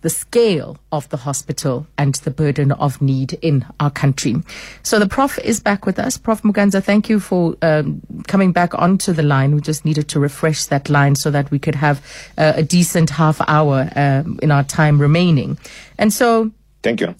the 0.00 0.10
scale 0.10 0.78
of 0.90 1.08
the 1.10 1.16
hospital 1.16 1.86
and 1.96 2.14
the 2.16 2.30
burden 2.30 2.72
of 2.72 3.00
need 3.00 3.34
in 3.42 3.64
our 3.80 3.90
country. 3.90 4.36
So 4.82 4.98
the 4.98 5.06
Prof 5.08 5.38
is 5.40 5.60
back 5.60 5.86
with 5.86 5.98
us. 5.98 6.18
Prof 6.18 6.42
Muganza, 6.42 6.82
thank 6.82 7.08
you 7.08 7.20
for 7.20 7.56
um, 7.62 8.02
coming 8.26 8.52
back 8.52 8.74
onto 8.74 9.12
the 9.12 9.22
line. 9.22 9.54
We 9.54 9.60
just 9.60 9.84
needed 9.84 10.08
to 10.08 10.20
refresh 10.20 10.66
that 10.66 10.88
line 10.88 11.14
so 11.14 11.30
that 11.30 11.50
we 11.50 11.58
could 11.58 11.74
have 11.74 12.04
uh, 12.38 12.52
a 12.56 12.62
decent 12.62 13.10
half 13.10 13.40
hour 13.48 13.90
uh, 13.96 14.24
in 14.42 14.50
our 14.50 14.64
time 14.64 15.00
remaining. 15.00 15.58
And 15.98 16.12
so. 16.12 16.50
Thank 16.82 17.00
you. 17.00 17.14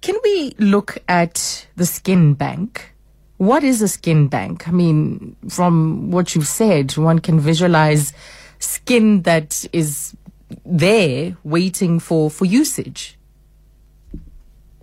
Can 0.00 0.16
we 0.22 0.54
look 0.58 0.98
at 1.08 1.66
the 1.76 1.86
skin 1.86 2.34
bank? 2.34 2.94
What 3.38 3.64
is 3.64 3.82
a 3.82 3.88
skin 3.88 4.28
bank? 4.28 4.68
I 4.68 4.70
mean, 4.72 5.36
from 5.48 6.10
what 6.10 6.34
you've 6.34 6.46
said, 6.46 6.96
one 6.96 7.18
can 7.18 7.40
visualize 7.40 8.12
skin 8.58 9.22
that 9.22 9.64
is 9.72 10.16
there 10.64 11.36
waiting 11.44 11.98
for, 11.98 12.30
for 12.30 12.44
usage. 12.44 13.18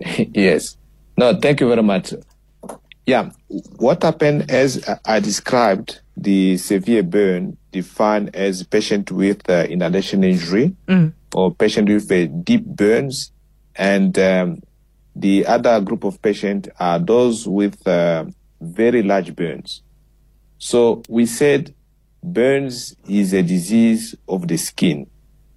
yes. 0.00 0.76
No, 1.16 1.38
thank 1.38 1.60
you 1.60 1.68
very 1.68 1.82
much. 1.82 2.12
Yeah, 3.06 3.30
what 3.76 4.02
happened 4.02 4.50
as 4.50 4.84
I 5.04 5.20
described 5.20 6.00
the 6.16 6.56
severe 6.56 7.02
burn 7.02 7.56
defined 7.70 8.34
as 8.34 8.64
patient 8.64 9.12
with 9.12 9.48
uh, 9.48 9.66
inhalation 9.68 10.24
injury 10.24 10.74
mm. 10.88 11.12
or 11.34 11.54
patient 11.54 11.88
with 11.88 12.10
uh, 12.10 12.26
deep 12.26 12.64
burns 12.64 13.32
and 13.76 14.18
um, 14.18 14.62
the 15.14 15.46
other 15.46 15.80
group 15.80 16.04
of 16.04 16.20
patients 16.20 16.68
are 16.80 16.98
those 16.98 17.46
with 17.46 17.86
uh, 17.86 18.24
very 18.60 19.02
large 19.02 19.36
burns. 19.36 19.82
So 20.58 21.02
we 21.08 21.26
said 21.26 21.74
burns 22.22 22.96
is 23.08 23.32
a 23.32 23.42
disease 23.42 24.16
of 24.28 24.48
the 24.48 24.56
skin 24.56 25.06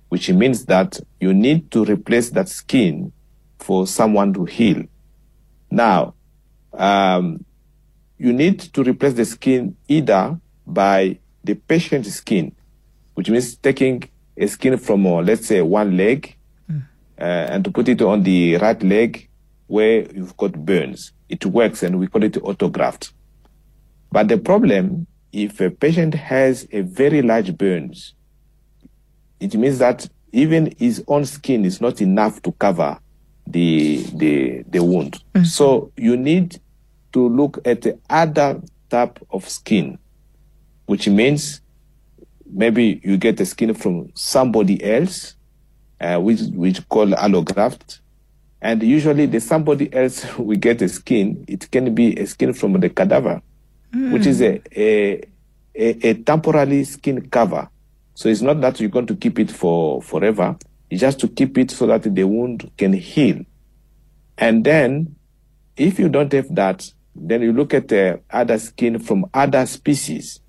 which 0.09 0.29
means 0.29 0.65
that 0.65 0.99
you 1.19 1.33
need 1.33 1.71
to 1.71 1.85
replace 1.85 2.31
that 2.31 2.49
skin 2.49 3.11
for 3.59 3.87
someone 3.87 4.33
to 4.33 4.45
heal. 4.45 4.83
Now, 5.69 6.15
um, 6.73 7.45
you 8.17 8.33
need 8.33 8.59
to 8.59 8.83
replace 8.83 9.13
the 9.13 9.25
skin 9.25 9.77
either 9.87 10.39
by 10.65 11.19
the 11.43 11.55
patient's 11.55 12.13
skin, 12.13 12.55
which 13.13 13.29
means 13.29 13.55
taking 13.55 14.03
a 14.35 14.47
skin 14.47 14.77
from, 14.77 15.05
uh, 15.05 15.21
let's 15.21 15.47
say, 15.47 15.61
one 15.61 15.95
leg 15.95 16.35
mm. 16.69 16.83
uh, 17.19 17.23
and 17.23 17.63
to 17.63 17.71
put 17.71 17.87
it 17.87 18.01
on 18.01 18.23
the 18.23 18.57
right 18.57 18.81
leg 18.83 19.29
where 19.67 20.11
you've 20.11 20.35
got 20.37 20.53
burns. 20.65 21.11
It 21.27 21.45
works 21.45 21.83
and 21.83 21.99
we 21.99 22.07
call 22.07 22.23
it 22.23 22.33
autograft. 22.33 23.11
But 24.11 24.27
the 24.27 24.37
problem, 24.37 25.05
if 25.31 25.61
a 25.61 25.69
patient 25.69 26.15
has 26.15 26.67
a 26.71 26.81
very 26.81 27.21
large 27.21 27.55
burns, 27.55 28.15
it 29.39 29.55
means 29.55 29.79
that 29.79 30.07
even 30.31 30.73
his 30.77 31.03
own 31.07 31.25
skin 31.25 31.65
is 31.65 31.81
not 31.81 32.01
enough 32.01 32.41
to 32.43 32.51
cover 32.53 32.99
the 33.47 34.05
the 34.13 34.63
the 34.67 34.83
wound. 34.83 35.23
Mm-hmm. 35.33 35.45
So 35.45 35.91
you 35.97 36.15
need 36.17 36.59
to 37.13 37.27
look 37.27 37.59
at 37.65 37.81
the 37.81 37.97
other 38.09 38.61
type 38.89 39.19
of 39.31 39.47
skin, 39.49 39.97
which 40.85 41.07
means 41.07 41.61
maybe 42.45 43.01
you 43.03 43.17
get 43.17 43.37
the 43.37 43.45
skin 43.45 43.73
from 43.73 44.11
somebody 44.13 44.83
else, 44.83 45.35
uh, 45.99 46.19
which 46.19 46.41
which 46.53 46.87
call 46.89 47.07
allograft, 47.07 47.99
and 48.61 48.83
usually 48.83 49.25
the 49.25 49.39
somebody 49.39 49.91
else 49.93 50.25
we 50.37 50.57
get 50.57 50.79
the 50.79 50.89
skin. 50.89 51.43
It 51.47 51.69
can 51.71 51.95
be 51.95 52.19
a 52.19 52.27
skin 52.27 52.53
from 52.53 52.79
the 52.79 52.89
cadaver, 52.89 53.41
mm. 53.91 54.11
which 54.11 54.27
is 54.27 54.41
a, 54.41 54.61
a 54.75 55.23
a, 55.75 56.09
a 56.09 56.13
temporary 56.15 56.83
skin 56.83 57.29
cover 57.29 57.69
so 58.19 58.27
it's 58.27 58.41
not 58.41 58.59
that 58.59 58.81
you're 58.81 58.89
going 58.89 59.07
to 59.07 59.15
keep 59.15 59.39
it 59.39 59.49
for 59.49 60.01
forever. 60.01 60.57
It's 60.89 60.99
just 60.99 61.21
to 61.21 61.29
keep 61.29 61.57
it 61.57 61.71
so 61.71 61.87
that 61.87 62.03
the 62.03 62.25
wound 62.25 62.69
can 62.77 62.91
heal. 62.91 63.45
And 64.37 64.65
then, 64.65 65.15
if 65.77 65.97
you 65.97 66.09
don't 66.09 66.29
have 66.33 66.53
that, 66.55 66.91
then 67.15 67.41
you 67.41 67.53
look 67.53 67.73
at 67.73 67.87
the 67.87 68.19
other 68.29 68.59
skin 68.59 68.99
from 68.99 69.25
other 69.33 69.65
species, 69.65 70.41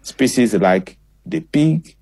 species 0.00 0.54
like 0.54 0.96
the 1.26 1.40
pig, 1.40 1.94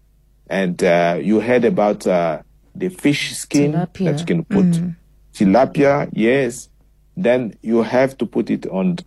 and 0.49 0.81
uh, 0.85 1.19
you 1.21 1.41
heard 1.41 1.65
about 1.65 2.07
uh, 2.07 2.41
the 2.77 2.89
fish 2.89 3.35
skin 3.35 3.73
tilapia. 3.73 4.05
that 4.05 4.21
you 4.21 4.25
can 4.25 4.45
put 4.45 4.67
mm. 4.67 4.95
tilapia. 5.35 6.09
Yes, 6.13 6.69
then 7.17 7.59
you 7.61 7.83
have 7.83 8.17
to 8.19 8.25
put 8.25 8.51
it 8.51 8.69
on. 8.69 8.99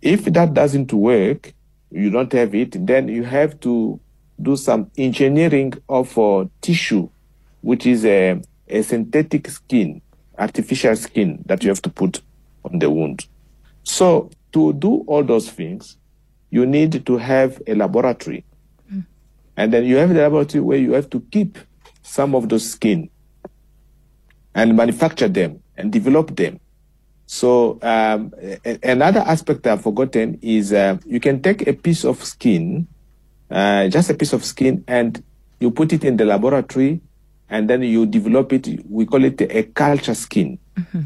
If 0.00 0.24
that 0.24 0.54
doesn't 0.54 0.94
work, 0.94 1.52
you 1.90 2.08
don't 2.08 2.32
have 2.32 2.54
it, 2.54 2.86
then 2.86 3.08
you 3.08 3.24
have 3.24 3.60
to 3.60 4.00
do 4.42 4.56
some 4.56 4.90
engineering 4.96 5.72
of 5.88 6.16
uh, 6.18 6.44
tissue, 6.60 7.08
which 7.60 7.86
is 7.86 8.04
a, 8.04 8.40
a 8.68 8.82
synthetic 8.82 9.48
skin, 9.48 10.00
artificial 10.38 10.96
skin 10.96 11.42
that 11.46 11.62
you 11.62 11.68
have 11.68 11.82
to 11.82 11.90
put 11.90 12.22
on 12.64 12.78
the 12.78 12.90
wound. 12.90 13.26
So 13.82 14.30
to 14.52 14.72
do 14.72 15.04
all 15.06 15.22
those 15.22 15.50
things, 15.50 15.96
you 16.50 16.66
need 16.66 17.06
to 17.06 17.16
have 17.16 17.60
a 17.66 17.74
laboratory. 17.74 18.44
Mm. 18.92 19.04
And 19.56 19.72
then 19.72 19.84
you 19.84 19.96
have 19.96 20.08
the 20.08 20.22
laboratory 20.22 20.62
where 20.62 20.78
you 20.78 20.92
have 20.92 21.10
to 21.10 21.20
keep 21.30 21.58
some 22.02 22.34
of 22.34 22.48
those 22.48 22.68
skin 22.68 23.10
and 24.54 24.76
manufacture 24.76 25.28
them 25.28 25.62
and 25.76 25.92
develop 25.92 26.34
them. 26.36 26.60
So 27.26 27.78
um, 27.82 28.32
a- 28.42 28.78
another 28.82 29.20
aspect 29.20 29.66
I've 29.66 29.82
forgotten 29.82 30.38
is 30.42 30.72
uh, 30.72 30.98
you 31.06 31.20
can 31.20 31.40
take 31.40 31.66
a 31.68 31.72
piece 31.72 32.04
of 32.04 32.22
skin, 32.24 32.88
uh, 33.50 33.88
just 33.88 34.10
a 34.10 34.14
piece 34.14 34.32
of 34.32 34.44
skin, 34.44 34.84
and 34.86 35.22
you 35.58 35.70
put 35.70 35.92
it 35.92 36.04
in 36.04 36.16
the 36.16 36.24
laboratory, 36.24 37.00
and 37.48 37.68
then 37.68 37.82
you 37.82 38.06
develop 38.06 38.52
it. 38.52 38.68
We 38.88 39.06
call 39.06 39.24
it 39.24 39.40
a 39.40 39.62
culture 39.64 40.14
skin, 40.14 40.58
mm-hmm. 40.76 41.02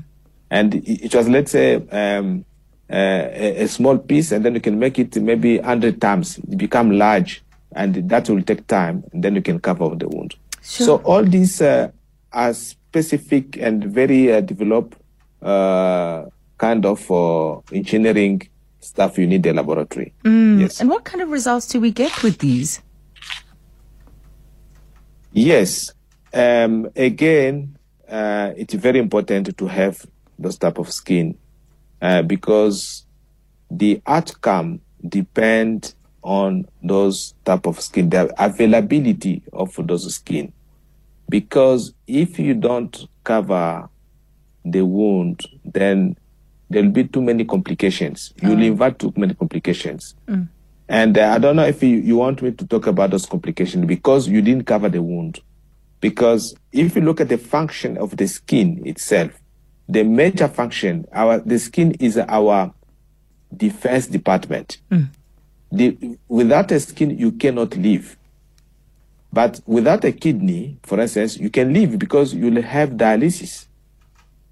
and 0.50 0.74
it, 0.74 1.14
was 1.14 1.28
let's 1.28 1.52
say 1.52 1.76
um, 1.88 2.44
uh, 2.90 2.94
a, 2.94 3.62
a, 3.62 3.68
small 3.68 3.98
piece, 3.98 4.33
and 4.33 4.44
then 4.44 4.54
you 4.54 4.61
can 4.61 4.78
make 4.78 4.98
it 4.98 5.16
maybe 5.16 5.59
hundred 5.59 6.00
times, 6.00 6.38
it 6.38 6.59
become 6.59 6.90
large, 6.92 7.42
and 7.72 8.09
that 8.09 8.28
will 8.28 8.42
take 8.42 8.66
time, 8.66 9.04
and 9.12 9.24
then 9.24 9.35
you 9.35 9.42
can 9.42 9.59
cover 9.59 9.94
the 9.94 10.09
wound. 10.09 10.35
Sure. 10.62 10.87
So 10.87 10.96
all 11.04 11.24
these 11.24 11.61
uh, 11.61 11.90
are 12.33 12.54
specific 12.54 13.57
and 13.57 13.85
very 13.85 14.33
uh, 14.33 14.40
developed 14.40 14.96
uh, 15.42 16.24
kind 16.59 16.87
of 16.87 17.11
uh, 17.11 17.59
engineering 17.72 18.42
stuff 18.84 19.18
you 19.18 19.26
need 19.26 19.42
the 19.42 19.52
laboratory. 19.52 20.12
Mm. 20.24 20.60
Yes. 20.60 20.80
And 20.80 20.90
what 20.90 21.04
kind 21.04 21.22
of 21.22 21.30
results 21.30 21.66
do 21.66 21.80
we 21.80 21.90
get 21.90 22.22
with 22.22 22.38
these? 22.38 22.80
Yes. 25.32 25.92
Um, 26.32 26.90
again, 26.94 27.76
uh, 28.08 28.52
it's 28.56 28.74
very 28.74 28.98
important 28.98 29.56
to 29.56 29.66
have 29.66 30.04
those 30.38 30.58
type 30.58 30.78
of 30.78 30.92
skin 30.92 31.36
uh, 32.02 32.22
because 32.22 33.06
the 33.70 34.00
outcome 34.06 34.80
depend 35.08 35.94
on 36.22 36.66
those 36.82 37.34
type 37.44 37.66
of 37.66 37.80
skin, 37.80 38.08
the 38.10 38.32
availability 38.42 39.42
of 39.52 39.74
those 39.78 40.12
skin. 40.14 40.52
Because 41.28 41.92
if 42.06 42.38
you 42.38 42.54
don't 42.54 43.06
cover 43.22 43.88
the 44.64 44.84
wound, 44.84 45.42
then 45.64 46.16
there'll 46.74 46.90
be 46.90 47.04
too 47.04 47.22
many 47.22 47.44
complications. 47.44 48.34
You'll 48.42 48.56
mm. 48.56 48.66
invite 48.66 48.98
too 48.98 49.12
many 49.16 49.34
complications. 49.34 50.14
Mm. 50.26 50.48
And 50.88 51.16
uh, 51.16 51.30
I 51.30 51.38
don't 51.38 51.56
know 51.56 51.64
if 51.64 51.82
you, 51.82 51.96
you 51.96 52.16
want 52.16 52.42
me 52.42 52.50
to 52.50 52.66
talk 52.66 52.87
about 52.87 53.10
those 53.10 53.26
complications 53.26 53.87
because 53.87 54.28
you 54.28 54.42
didn't 54.42 54.64
cover 54.64 54.88
the 54.88 55.00
wound. 55.00 55.40
Because 56.00 56.54
if 56.72 56.96
you 56.96 57.02
look 57.02 57.20
at 57.20 57.28
the 57.28 57.38
function 57.38 57.96
of 57.96 58.16
the 58.16 58.26
skin 58.26 58.82
itself, 58.84 59.40
the 59.88 60.02
major 60.02 60.48
function, 60.48 61.06
our 61.12 61.38
the 61.38 61.58
skin 61.58 61.92
is 61.92 62.18
our 62.18 62.74
defense 63.56 64.08
department. 64.08 64.78
Mm. 64.90 65.08
The, 65.70 66.18
without 66.28 66.72
a 66.72 66.80
skin, 66.80 67.16
you 67.16 67.32
cannot 67.32 67.76
live. 67.76 68.16
But 69.32 69.60
without 69.66 70.04
a 70.04 70.12
kidney, 70.12 70.78
for 70.82 71.00
instance, 71.00 71.38
you 71.38 71.50
can 71.50 71.72
live 71.72 71.98
because 71.98 72.34
you'll 72.34 72.62
have 72.62 72.90
dialysis. 72.90 73.66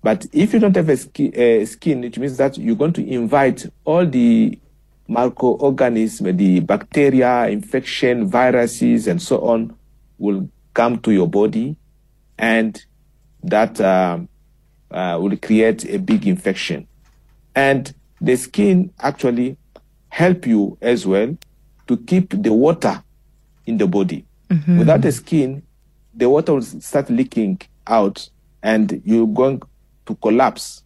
But 0.03 0.27
if 0.33 0.53
you 0.53 0.59
don't 0.59 0.75
have 0.75 0.89
a, 0.89 0.97
ski, 0.97 1.29
uh, 1.29 1.65
skin, 1.65 2.03
it 2.05 2.19
means 2.19 2.37
that 2.37 2.59
you're 2.59 2.77
going 2.77 2.93
to 2.95 3.07
invite 3.07 3.67
all 3.85 4.05
the 4.05 4.59
microorganisms, 5.07 6.37
the 6.37 6.61
bacteria, 6.61 7.49
infection, 7.49 8.27
viruses, 8.27 9.07
and 9.07 9.23
so 9.23 9.41
on 9.47 9.77
will 10.19 10.49
come 10.75 10.99
to 11.01 11.13
your 11.13 11.29
body, 11.29 11.77
and 12.39 12.85
that 13.45 13.81
um, 13.81 14.29
uh, 14.91 15.19
will 15.21 15.37
create 15.37 15.85
a 15.85 15.99
big 15.99 16.27
infection. 16.27 16.89
And 17.55 17.95
the 18.21 18.37
skin 18.37 18.93
actually 18.99 19.57
help 20.09 20.47
you 20.47 20.79
as 20.81 21.07
well 21.07 21.37
to 21.87 21.97
keep 21.97 22.43
the 22.43 22.53
water 22.53 23.03
in 23.67 23.79
the 23.79 23.87
body. 23.87 24.25
Mm-hmm. 24.49 24.79
Without 24.79 25.03
the 25.03 25.13
skin, 25.13 25.63
the 26.15 26.29
water 26.29 26.55
will 26.55 26.63
start 26.63 27.11
leaking 27.11 27.61
out, 27.87 28.29
and 28.63 29.01
you're 29.05 29.27
going 29.27 29.63
to 30.07 30.15
collapse. 30.17 30.83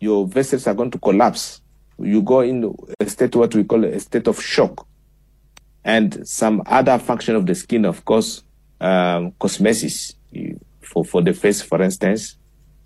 Your 0.00 0.26
vessels 0.26 0.66
are 0.66 0.74
going 0.74 0.90
to 0.92 0.98
collapse. 0.98 1.60
You 1.98 2.22
go 2.22 2.40
in 2.40 2.74
a 3.00 3.08
state 3.08 3.34
what 3.34 3.54
we 3.54 3.64
call 3.64 3.84
a 3.84 3.98
state 3.98 4.28
of 4.28 4.40
shock. 4.40 4.86
And 5.84 6.26
some 6.28 6.62
other 6.66 6.98
function 6.98 7.34
of 7.34 7.46
the 7.46 7.54
skin, 7.54 7.84
of 7.84 8.04
course, 8.04 8.42
um, 8.80 9.32
cosmesis 9.32 10.14
for, 10.80 11.04
for 11.04 11.22
the 11.22 11.32
face, 11.32 11.62
for 11.62 11.82
instance. 11.82 12.36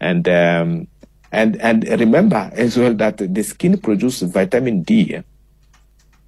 And, 0.01 0.29
um, 0.29 0.89
and, 1.31 1.57
and 1.61 1.85
remember 1.85 2.51
as 2.55 2.77
well 2.77 2.95
that 2.95 3.19
the 3.19 3.43
skin 3.43 3.79
produces 3.79 4.31
vitamin 4.31 4.83
D. 4.83 5.21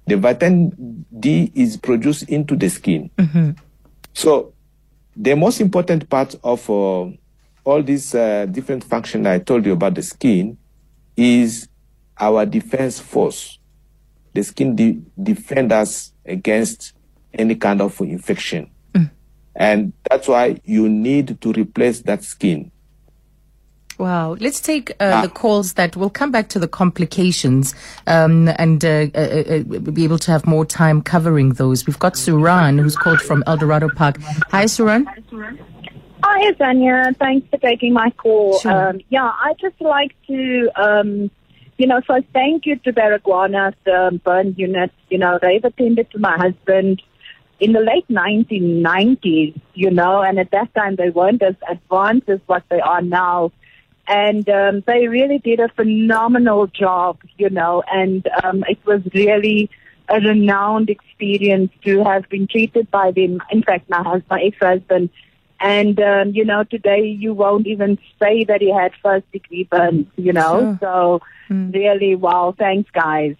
The 0.07 0.17
vitamin 0.17 1.05
D 1.19 1.51
is 1.55 1.77
produced 1.77 2.23
into 2.29 2.55
the 2.55 2.69
skin. 2.69 3.09
Mm-hmm. 3.17 3.51
So 4.13 4.53
the 5.15 5.35
most 5.35 5.61
important 5.61 6.09
part 6.09 6.35
of 6.43 6.69
uh, 6.69 7.09
all 7.65 7.81
these 7.83 8.15
uh, 8.15 8.45
different 8.45 8.83
functions 8.83 9.25
I 9.25 9.39
told 9.39 9.65
you 9.65 9.73
about 9.73 9.95
the 9.95 10.03
skin 10.03 10.57
is 11.17 11.67
our 12.17 12.45
defense 12.45 12.99
force. 12.99 13.59
The 14.33 14.43
skin 14.43 14.75
de- 14.75 15.01
defend 15.21 15.71
us 15.71 16.13
against 16.25 16.93
any 17.33 17.55
kind 17.55 17.81
of 17.81 17.99
infection. 18.01 18.69
Mm. 18.93 19.09
And 19.55 19.93
that's 20.09 20.27
why 20.27 20.61
you 20.63 20.87
need 20.87 21.41
to 21.41 21.51
replace 21.51 22.01
that 22.01 22.23
skin. 22.23 22.71
Wow. 23.97 24.35
Let's 24.39 24.59
take 24.59 24.91
uh, 24.99 25.11
ah. 25.15 25.21
the 25.21 25.29
calls 25.29 25.73
that 25.73 25.95
we'll 25.95 26.09
come 26.09 26.29
back 26.29 26.49
to 26.49 26.59
the 26.59 26.67
complications 26.67 27.73
um, 28.07 28.49
and 28.59 28.83
uh, 28.83 29.07
uh, 29.15 29.19
uh 29.19 29.59
be 29.79 30.03
able 30.03 30.19
to 30.19 30.31
have 30.31 30.45
more 30.45 30.65
time 30.65 31.01
covering 31.01 31.53
those. 31.53 31.87
We've 31.87 31.97
got 31.97 32.13
Suran 32.13 32.79
who's 32.79 32.97
called 32.97 33.21
from 33.21 33.43
Eldorado 33.47 33.89
Park. 33.89 34.17
Hi, 34.51 34.65
Suran. 34.65 35.05
Hi, 35.05 35.19
Suran. 35.31 35.59
Hi, 36.27 36.51
Zanya. 36.53 37.15
Thanks 37.17 37.47
for 37.51 37.59
taking 37.59 37.93
my 37.93 38.09
call. 38.09 38.57
Sure. 38.57 38.89
Um, 38.89 38.99
yeah, 39.09 39.31
I 39.31 39.53
just 39.61 39.79
like 39.79 40.15
to, 40.25 40.71
um, 40.75 41.29
you 41.77 41.85
know, 41.85 42.01
first 42.01 42.25
thank 42.33 42.65
you 42.65 42.77
to 42.77 42.91
Baragwanath 42.91 43.75
um, 43.87 44.17
burn 44.17 44.55
unit. 44.57 44.91
You 45.11 45.19
know, 45.19 45.37
they've 45.39 45.63
attended 45.63 46.09
to 46.11 46.17
my 46.17 46.35
husband 46.35 47.03
in 47.59 47.73
the 47.73 47.79
late 47.79 48.07
1990s, 48.07 49.61
you 49.75 49.91
know, 49.91 50.23
and 50.23 50.39
at 50.39 50.49
that 50.49 50.73
time 50.73 50.95
they 50.95 51.11
weren't 51.11 51.43
as 51.43 51.53
advanced 51.69 52.27
as 52.27 52.39
what 52.47 52.63
they 52.69 52.79
are 52.79 53.03
now. 53.03 53.51
And 54.07 54.49
um, 54.49 54.83
they 54.87 55.07
really 55.07 55.37
did 55.37 55.59
a 55.59 55.69
phenomenal 55.69 56.65
job, 56.65 57.19
you 57.37 57.51
know, 57.51 57.83
and 57.87 58.27
um, 58.43 58.63
it 58.67 58.79
was 58.83 59.01
really 59.13 59.69
a 60.09 60.19
renowned 60.19 60.89
experience 60.89 61.71
to 61.83 62.03
have 62.03 62.27
been 62.29 62.47
treated 62.47 62.89
by 62.89 63.11
them. 63.11 63.43
In 63.51 63.61
fact, 63.61 63.91
my 63.91 64.01
husband, 64.01 64.25
my 64.31 64.41
ex-husband, 64.41 65.11
and, 65.65 65.99
um, 65.99 66.29
you 66.31 66.45
know, 66.45 66.63
today 66.63 67.01
you 67.01 67.33
won't 67.33 67.65
even 67.65 67.97
say 68.21 68.43
that 68.43 68.61
he 68.61 68.71
had 68.71 68.91
first 69.01 69.29
degree 69.31 69.63
burns, 69.63 70.05
you 70.15 70.31
know. 70.31 70.59
Sure. 70.59 70.77
So 70.79 71.21
mm. 71.49 71.73
really, 71.73 72.13
wow, 72.13 72.53
thanks, 72.55 72.89
guys. 72.91 73.35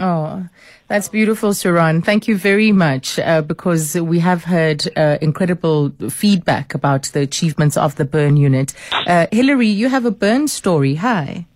Oh, 0.00 0.48
that's 0.88 1.08
beautiful, 1.08 1.50
Suran. 1.50 2.04
Thank 2.04 2.26
you 2.26 2.36
very 2.36 2.72
much 2.72 3.20
uh, 3.20 3.42
because 3.42 3.94
we 3.94 4.18
have 4.18 4.42
heard 4.44 4.88
uh, 4.96 5.18
incredible 5.20 5.90
feedback 6.10 6.74
about 6.74 7.04
the 7.04 7.20
achievements 7.20 7.76
of 7.76 7.94
the 7.94 8.04
burn 8.04 8.36
unit. 8.36 8.74
Uh, 9.06 9.28
Hillary, 9.30 9.68
you 9.68 9.88
have 9.88 10.04
a 10.04 10.10
burn 10.10 10.48
story. 10.48 10.96
Hi. 10.96 11.46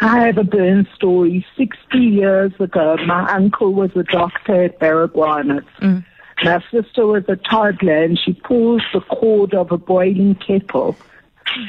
I 0.00 0.26
have 0.26 0.36
a 0.36 0.44
burn 0.44 0.86
story. 0.94 1.44
60 1.56 1.98
years 1.98 2.52
ago, 2.60 2.96
my 3.06 3.32
uncle 3.32 3.72
was 3.72 3.90
a 3.96 4.02
doctor 4.04 4.64
at 4.64 4.78
Baragwanath. 4.78 5.64
Mm. 5.80 6.04
My 6.44 6.62
sister 6.70 7.06
was 7.06 7.24
a 7.28 7.36
toddler 7.36 8.04
and 8.04 8.18
she 8.18 8.32
pulled 8.32 8.82
the 8.92 9.00
cord 9.00 9.54
of 9.54 9.72
a 9.72 9.78
boiling 9.78 10.34
kettle 10.36 10.96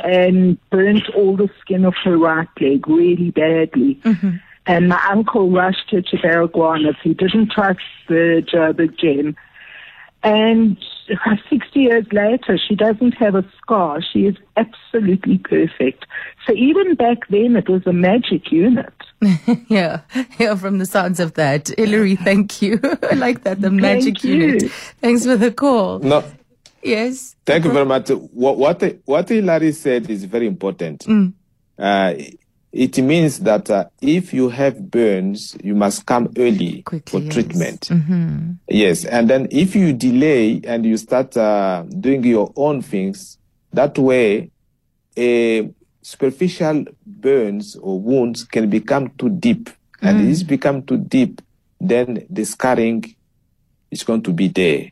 and 0.03 0.57
burnt 0.69 1.09
all 1.15 1.35
the 1.35 1.49
skin 1.61 1.85
of 1.85 1.95
her 2.03 2.17
right 2.17 2.47
leg 2.59 2.87
really 2.87 3.31
badly. 3.31 3.95
Mm-hmm. 4.03 4.37
And 4.65 4.89
my 4.89 5.03
uncle 5.09 5.49
rushed 5.49 5.89
her 5.91 6.01
to 6.01 6.17
Baragwanath. 6.17 6.97
He 7.01 7.13
didn't 7.13 7.51
trust 7.51 7.79
the 8.07 8.45
Joburg 8.47 8.97
Gen. 8.99 9.35
And 10.21 10.77
60 11.49 11.79
years 11.79 12.05
later, 12.11 12.57
she 12.57 12.75
doesn't 12.75 13.13
have 13.13 13.35
a 13.35 13.45
scar. 13.57 14.01
She 14.01 14.25
is 14.25 14.35
absolutely 14.57 15.37
perfect. 15.39 16.05
So 16.45 16.53
even 16.53 16.95
back 16.95 17.27
then, 17.29 17.55
it 17.55 17.69
was 17.69 17.85
a 17.85 17.93
magic 17.93 18.51
unit. 18.51 18.93
yeah, 19.67 20.01
yeah, 20.39 20.55
from 20.55 20.77
the 20.77 20.85
sounds 20.85 21.19
of 21.19 21.33
that. 21.33 21.69
Hillary, 21.77 22.15
thank 22.15 22.61
you. 22.61 22.79
I 23.11 23.15
like 23.15 23.43
that, 23.43 23.61
the 23.61 23.71
magic 23.71 24.23
unit. 24.23 24.71
Thanks 25.01 25.25
for 25.25 25.35
the 25.35 25.51
call. 25.51 25.99
No. 25.99 26.23
Yes. 26.81 27.35
Thank 27.45 27.65
you 27.65 27.71
very 27.71 27.85
much. 27.85 28.09
What, 28.09 28.57
what, 28.57 28.81
what 29.05 29.27
Hillary 29.27 29.73
said 29.73 30.09
is 30.09 30.23
very 30.23 30.47
important. 30.47 31.01
Mm. 31.01 31.33
Uh, 31.77 32.13
it 32.71 32.97
means 32.99 33.39
that 33.39 33.69
uh, 33.69 33.85
if 34.01 34.33
you 34.33 34.49
have 34.49 34.91
burns, 34.91 35.57
you 35.63 35.73
must 35.73 36.05
come 36.05 36.31
early 36.37 36.83
Quickly, 36.83 37.11
for 37.11 37.23
yes. 37.25 37.33
treatment. 37.33 37.81
Mm-hmm. 37.89 38.51
Yes, 38.67 39.05
and 39.05 39.29
then 39.29 39.47
if 39.51 39.75
you 39.75 39.93
delay 39.93 40.61
and 40.63 40.85
you 40.85 40.97
start 40.97 41.35
uh, 41.35 41.83
doing 41.83 42.23
your 42.23 42.53
own 42.55 42.81
things, 42.81 43.37
that 43.73 43.97
way, 43.97 44.51
a 45.17 45.69
superficial 46.01 46.85
burns 47.05 47.75
or 47.75 47.99
wounds 47.99 48.43
can 48.43 48.69
become 48.69 49.09
too 49.17 49.29
deep, 49.29 49.69
and 50.01 50.21
if 50.21 50.29
it's 50.29 50.43
become 50.43 50.83
too 50.83 50.97
deep, 50.97 51.41
then 51.81 52.25
the 52.29 52.45
scarring 52.45 53.15
is 53.91 54.03
going 54.03 54.21
to 54.21 54.31
be 54.31 54.47
there. 54.47 54.91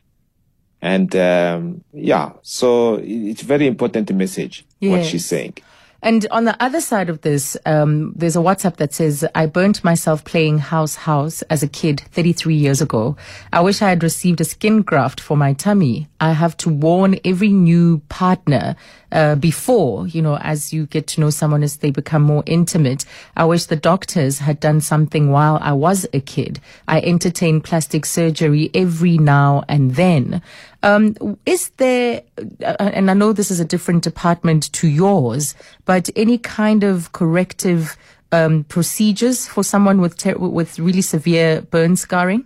And 0.80 1.14
um, 1.16 1.84
yeah, 1.92 2.32
so 2.42 3.00
it's 3.02 3.42
very 3.42 3.66
important 3.66 4.12
message 4.12 4.64
what 4.80 5.04
she's 5.04 5.26
saying. 5.26 5.54
And 6.00 6.26
on 6.30 6.44
the 6.44 6.60
other 6.62 6.80
side 6.80 7.10
of 7.10 7.22
this, 7.22 7.56
um, 7.66 8.12
there's 8.14 8.36
a 8.36 8.40
WhatsApp 8.40 8.76
that 8.76 8.94
says, 8.94 9.26
I 9.34 9.46
burnt 9.46 9.82
myself 9.82 10.24
playing 10.24 10.58
house 10.58 10.94
house 10.94 11.42
as 11.42 11.64
a 11.64 11.68
kid 11.68 12.02
33 12.12 12.54
years 12.54 12.80
ago. 12.80 13.16
I 13.52 13.60
wish 13.62 13.82
I 13.82 13.88
had 13.88 14.04
received 14.04 14.40
a 14.40 14.44
skin 14.44 14.82
graft 14.82 15.20
for 15.20 15.36
my 15.36 15.54
tummy. 15.54 16.06
I 16.20 16.32
have 16.32 16.56
to 16.58 16.68
warn 16.68 17.18
every 17.24 17.48
new 17.48 17.98
partner, 18.08 18.76
uh, 19.10 19.34
before, 19.36 20.06
you 20.06 20.22
know, 20.22 20.36
as 20.38 20.72
you 20.72 20.86
get 20.86 21.06
to 21.08 21.20
know 21.20 21.30
someone 21.30 21.62
as 21.62 21.78
they 21.78 21.90
become 21.90 22.22
more 22.22 22.42
intimate. 22.46 23.04
I 23.36 23.44
wish 23.46 23.64
the 23.64 23.76
doctors 23.76 24.38
had 24.38 24.60
done 24.60 24.80
something 24.80 25.30
while 25.30 25.58
I 25.60 25.72
was 25.72 26.06
a 26.12 26.20
kid. 26.20 26.60
I 26.86 27.00
entertain 27.00 27.60
plastic 27.60 28.04
surgery 28.04 28.70
every 28.74 29.18
now 29.18 29.64
and 29.68 29.96
then. 29.96 30.42
Um, 30.82 31.38
is 31.44 31.70
there, 31.70 32.22
uh, 32.64 32.76
and 32.78 33.10
I 33.10 33.14
know 33.14 33.32
this 33.32 33.50
is 33.50 33.58
a 33.58 33.64
different 33.64 34.04
department 34.04 34.72
to 34.74 34.88
yours, 34.88 35.54
but 35.84 36.08
any 36.14 36.38
kind 36.38 36.84
of 36.84 37.12
corrective 37.12 37.96
um, 38.30 38.64
procedures 38.64 39.48
for 39.48 39.64
someone 39.64 40.00
with 40.00 40.16
ter- 40.16 40.36
with 40.36 40.78
really 40.78 41.02
severe 41.02 41.62
burn 41.62 41.96
scarring? 41.96 42.44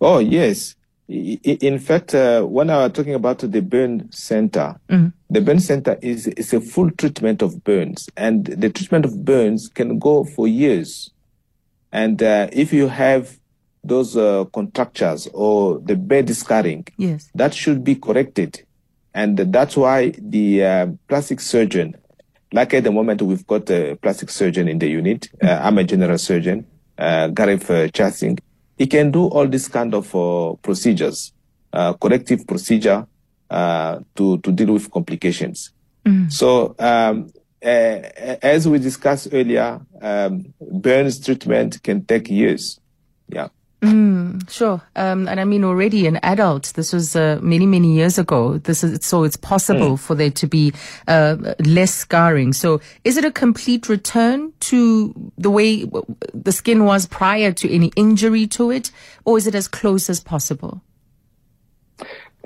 Oh, 0.00 0.18
yes. 0.18 0.76
In 1.08 1.78
fact, 1.78 2.14
uh, 2.14 2.42
when 2.42 2.68
I 2.68 2.84
was 2.84 2.92
talking 2.92 3.14
about 3.14 3.38
the 3.38 3.62
burn 3.62 4.12
center, 4.12 4.78
the 5.30 5.40
burn 5.40 5.58
center 5.58 5.98
is, 6.02 6.26
is 6.26 6.52
a 6.52 6.60
full 6.60 6.90
treatment 6.90 7.40
of 7.40 7.64
burns, 7.64 8.08
and 8.14 8.44
the 8.44 8.68
treatment 8.68 9.06
of 9.06 9.24
burns 9.24 9.68
can 9.68 9.98
go 9.98 10.24
for 10.24 10.46
years. 10.46 11.10
And 11.90 12.22
uh, 12.22 12.48
if 12.52 12.74
you 12.74 12.88
have 12.88 13.38
those 13.84 14.16
uh, 14.16 14.44
contractures 14.52 15.28
or 15.32 15.78
the 15.80 15.96
bed 15.96 16.28
scarring, 16.34 16.86
Yes. 16.96 17.30
that 17.34 17.54
should 17.54 17.84
be 17.84 17.94
corrected. 17.94 18.62
And 19.14 19.36
that's 19.38 19.76
why 19.76 20.12
the 20.18 20.64
uh, 20.64 20.86
plastic 21.08 21.40
surgeon, 21.40 21.96
like 22.52 22.74
at 22.74 22.84
the 22.84 22.92
moment, 22.92 23.22
we've 23.22 23.46
got 23.46 23.68
a 23.70 23.96
plastic 23.96 24.30
surgeon 24.30 24.68
in 24.68 24.78
the 24.78 24.88
unit. 24.88 25.28
Uh, 25.42 25.60
I'm 25.62 25.78
a 25.78 25.84
general 25.84 26.18
surgeon, 26.18 26.66
uh, 26.96 27.28
Gareth 27.28 27.70
uh, 27.70 27.88
Chasing. 27.88 28.38
He 28.76 28.86
can 28.86 29.10
do 29.10 29.26
all 29.26 29.46
these 29.48 29.66
kind 29.68 29.94
of 29.94 30.14
uh, 30.14 30.54
procedures, 30.62 31.32
uh, 31.72 31.94
corrective 31.94 32.46
procedure 32.46 33.06
uh, 33.50 34.00
to, 34.14 34.38
to 34.38 34.52
deal 34.52 34.72
with 34.72 34.90
complications. 34.90 35.70
So, 36.30 36.74
um, 36.78 37.30
uh, 37.62 37.66
as 38.40 38.66
we 38.66 38.78
discussed 38.78 39.28
earlier, 39.30 39.78
um, 40.00 40.54
burns 40.58 41.18
treatment 41.22 41.82
can 41.82 42.02
take 42.06 42.30
years. 42.30 42.80
Yeah. 43.28 43.48
Sure. 43.80 44.82
Um, 44.96 45.28
and 45.28 45.38
I 45.38 45.44
mean, 45.44 45.62
already 45.62 46.06
an 46.06 46.18
adult, 46.22 46.72
this 46.74 46.92
was 46.92 47.14
uh, 47.14 47.38
many, 47.42 47.64
many 47.66 47.92
years 47.94 48.18
ago. 48.18 48.58
This 48.58 48.82
is, 48.82 49.04
so 49.04 49.22
it's 49.24 49.36
possible 49.36 49.96
for 49.96 50.14
there 50.16 50.30
to 50.30 50.46
be 50.48 50.72
uh, 51.06 51.36
less 51.60 51.94
scarring. 51.94 52.52
So 52.52 52.80
is 53.04 53.16
it 53.16 53.24
a 53.24 53.30
complete 53.30 53.88
return 53.88 54.52
to 54.60 55.32
the 55.36 55.50
way 55.50 55.84
the 56.34 56.50
skin 56.52 56.84
was 56.84 57.06
prior 57.06 57.52
to 57.52 57.72
any 57.72 57.92
injury 57.94 58.46
to 58.48 58.70
it? 58.72 58.90
Or 59.24 59.38
is 59.38 59.46
it 59.46 59.54
as 59.54 59.68
close 59.68 60.10
as 60.10 60.18
possible? 60.20 60.82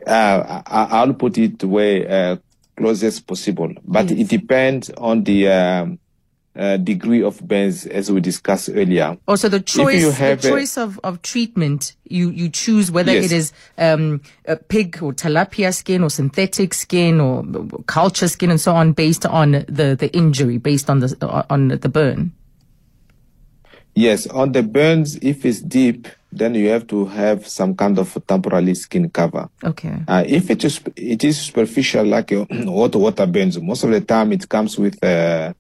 uh, 0.07 0.63
I, 0.67 0.89
I'll 0.91 1.15
put 1.15 1.39
it 1.39 1.63
where 1.65 2.11
uh, 2.11 2.37
close 2.77 3.03
as 3.05 3.21
possible, 3.21 3.73
but 3.85 4.11
Yes. 4.11 4.21
it 4.21 4.29
depends 4.29 4.91
on 4.91 5.23
the 5.25 5.49
um, 5.49 5.99
uh, 6.55 6.77
degree 6.77 7.23
of 7.23 7.41
burns, 7.47 7.87
as 7.87 8.11
we 8.13 8.21
discussed 8.21 8.69
earlier. 8.73 9.17
Also, 9.27 9.49
the 9.49 9.61
choice, 9.61 10.05
the 10.05 10.13
have 10.13 10.45
a- 10.45 10.49
choice 10.51 10.77
of, 10.77 11.01
of 11.03 11.23
treatment, 11.23 11.97
you, 12.05 12.31
you 12.31 12.49
choose 12.51 12.91
whether 12.91 13.13
Yes. 13.13 13.27
it 13.27 13.33
is 13.33 13.53
um, 13.79 14.21
a 14.47 14.57
pig 14.57 15.03
or 15.03 15.13
tilapia 15.13 15.73
skin 15.75 16.03
or 16.03 16.11
synthetic 16.11 16.75
skin 16.75 17.21
or 17.21 17.43
culture 17.87 18.29
skin 18.29 18.51
and 18.51 18.61
so 18.61 18.75
on, 18.75 18.93
based 18.93 19.25
on 19.25 19.53
the, 19.53 19.97
the 19.99 20.11
injury, 20.13 20.59
based 20.59 20.91
on 20.91 20.99
the 21.01 21.47
on 21.49 21.69
the 21.69 21.89
burn. 21.89 22.33
Yes, 23.95 24.27
on 24.27 24.53
the 24.53 24.63
burns, 24.63 25.17
if 25.17 25.45
it's 25.45 25.61
deep, 25.61 26.09
then 26.33 26.55
you 26.55 26.69
have 26.71 26.87
to 26.87 27.05
have 27.07 27.47
some 27.47 27.75
kind 27.77 27.99
of 27.99 28.17
temporary 28.27 28.75
skin 28.75 29.11
cover. 29.11 29.51
Okay. 29.63 29.95
Uh, 30.09 30.25
if 30.27 30.51
it 30.51 30.65
is 30.65 30.81
it 30.97 31.23
is 31.25 31.39
superficial, 31.39 32.07
like 32.07 32.33
uh, 32.33 32.47
water 32.51 32.99
water 32.99 33.27
burns, 33.27 33.61
most 33.61 33.85
of 33.85 33.91
the 33.91 34.01
time 34.01 34.33
it 34.33 34.49
comes 34.49 34.79
with 34.79 35.03
uh, 35.05 35.53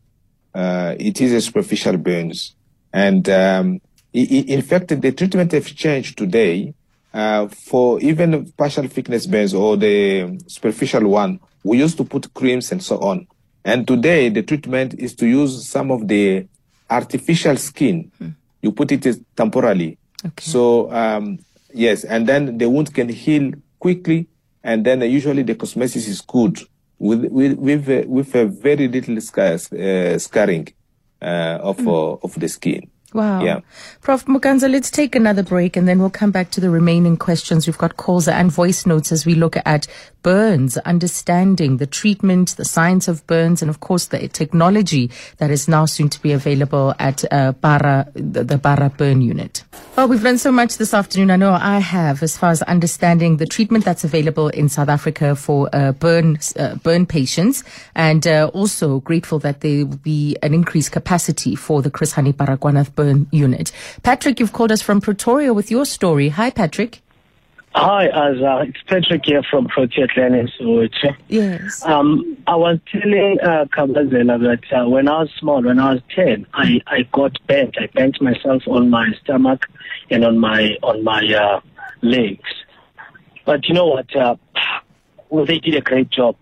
uh, 0.54 0.94
it 0.98 1.20
is 1.20 1.32
a 1.32 1.40
superficial 1.40 1.96
burns, 1.96 2.54
and 2.92 3.28
um, 3.28 3.80
in 4.12 4.62
fact 4.62 4.88
the 4.88 5.12
treatment 5.12 5.52
have 5.52 5.66
changed 5.66 6.18
today. 6.18 6.74
Uh, 7.14 7.46
for 7.46 8.00
even 8.00 8.50
partial 8.52 8.86
thickness 8.88 9.26
burns 9.26 9.52
or 9.52 9.76
the 9.76 10.40
superficial 10.46 11.06
one, 11.06 11.38
we 11.62 11.76
used 11.76 11.98
to 11.98 12.04
put 12.04 12.32
creams 12.32 12.72
and 12.72 12.82
so 12.82 12.98
on. 13.00 13.26
And 13.66 13.86
today 13.86 14.30
the 14.30 14.42
treatment 14.42 14.94
is 14.94 15.14
to 15.16 15.26
use 15.26 15.68
some 15.68 15.90
of 15.90 16.08
the 16.08 16.46
artificial 16.88 17.56
skin. 17.56 18.10
You 18.62 18.72
put 18.72 18.92
it 18.92 19.06
temporarily. 19.36 19.98
Okay. 20.24 20.42
So 20.42 20.90
um, 20.90 21.38
yes, 21.74 22.04
and 22.04 22.26
then 22.26 22.56
the 22.56 22.70
wound 22.70 22.94
can 22.94 23.10
heal 23.10 23.52
quickly, 23.78 24.26
and 24.64 24.84
then 24.86 25.02
uh, 25.02 25.04
usually 25.04 25.42
the 25.42 25.54
cosmesis 25.54 26.08
is 26.08 26.20
good 26.22 26.60
with 27.02 27.24
with 27.30 27.58
with, 27.58 27.88
uh, 27.88 28.04
with 28.06 28.34
a 28.34 28.46
very 28.46 28.88
little 28.88 29.20
scar, 29.20 29.54
uh, 29.54 30.18
scarring 30.18 30.68
uh, 31.20 31.58
of 31.60 31.86
uh, 31.86 32.12
of 32.22 32.38
the 32.38 32.48
skin. 32.48 32.90
Wow. 33.12 33.44
Yeah. 33.44 33.60
Prof. 34.00 34.24
Muganza, 34.24 34.70
let's 34.70 34.90
take 34.90 35.14
another 35.14 35.42
break 35.42 35.76
and 35.76 35.86
then 35.86 35.98
we'll 35.98 36.10
come 36.10 36.30
back 36.30 36.50
to 36.52 36.60
the 36.60 36.70
remaining 36.70 37.18
questions. 37.18 37.66
We've 37.66 37.76
got 37.76 37.98
calls 37.98 38.26
and 38.26 38.50
voice 38.50 38.86
notes 38.86 39.12
as 39.12 39.26
we 39.26 39.34
look 39.34 39.56
at 39.66 39.86
burns, 40.22 40.76
understanding 40.78 41.76
the 41.78 41.86
treatment, 41.86 42.56
the 42.56 42.64
science 42.64 43.08
of 43.08 43.26
burns, 43.26 43.62
and 43.62 43.70
of 43.70 43.80
course 43.80 44.06
the 44.06 44.28
technology 44.28 45.10
that 45.38 45.50
is 45.50 45.68
now 45.68 45.84
soon 45.84 46.08
to 46.08 46.20
be 46.22 46.32
available 46.32 46.94
at 46.98 47.24
uh, 47.32 47.52
the, 48.14 48.44
the 48.44 48.92
Burn 48.96 49.20
Unit. 49.20 49.64
Well, 49.96 50.08
we've 50.08 50.22
learned 50.22 50.40
so 50.40 50.50
much 50.50 50.78
this 50.78 50.94
afternoon. 50.94 51.30
I 51.30 51.36
know 51.36 51.52
I 51.52 51.78
have 51.78 52.22
as 52.22 52.36
far 52.36 52.50
as 52.50 52.62
understanding 52.62 53.36
the 53.36 53.46
treatment 53.46 53.84
that's 53.84 54.04
available 54.04 54.48
in 54.48 54.68
South 54.68 54.88
Africa 54.88 55.36
for 55.36 55.68
uh, 55.72 55.92
burn, 55.92 56.38
uh, 56.58 56.76
burn 56.76 57.04
patients 57.04 57.62
and 57.94 58.26
uh, 58.26 58.50
also 58.54 59.00
grateful 59.00 59.38
that 59.40 59.60
there 59.60 59.84
will 59.84 59.96
be 59.98 60.36
an 60.42 60.54
increased 60.54 60.92
capacity 60.92 61.54
for 61.54 61.82
the 61.82 61.90
Chris 61.90 62.14
Hani 62.14 62.32
Baragwanath 62.32 62.94
Burn 62.94 63.26
Unit. 63.32 63.70
Patrick, 64.02 64.40
you've 64.40 64.52
called 64.52 64.72
us 64.72 64.80
from 64.82 65.00
Pretoria 65.00 65.52
with 65.52 65.70
your 65.70 65.84
story. 65.84 66.30
Hi, 66.30 66.50
Patrick. 66.50 67.02
Hi, 67.74 68.08
Azza. 68.08 68.68
It's 68.68 68.82
Patrick 68.82 69.22
here 69.24 69.42
from 69.42 69.66
Protea 69.66 70.06
Glen 70.14 70.34
in 70.34 70.46
Soweto. 70.48 71.16
Yes. 71.28 71.82
Um, 71.86 72.36
I 72.46 72.54
was 72.54 72.78
telling 72.90 73.38
uh, 73.40 73.64
Kabazela 73.64 74.38
that 74.42 74.78
uh, 74.78 74.88
when 74.88 75.08
I 75.08 75.20
was 75.20 75.30
small, 75.38 75.62
when 75.62 75.78
I 75.78 75.94
was 75.94 76.02
10, 76.14 76.46
I, 76.52 76.80
I 76.86 77.02
got 77.12 77.34
bent. 77.46 77.76
I 77.80 77.86
bent 77.86 78.20
myself 78.20 78.62
on 78.66 78.90
my 78.90 79.08
stomach 79.22 79.64
and 80.10 80.22
on 80.22 80.38
my 80.38 80.76
on 80.82 81.02
my 81.02 81.22
uh, 81.32 81.60
legs. 82.02 82.50
But 83.46 83.66
you 83.68 83.74
know 83.74 83.86
what? 83.86 84.14
Uh, 84.14 84.36
well, 85.30 85.46
they 85.46 85.58
did 85.58 85.74
a 85.74 85.80
great 85.80 86.10
job. 86.10 86.36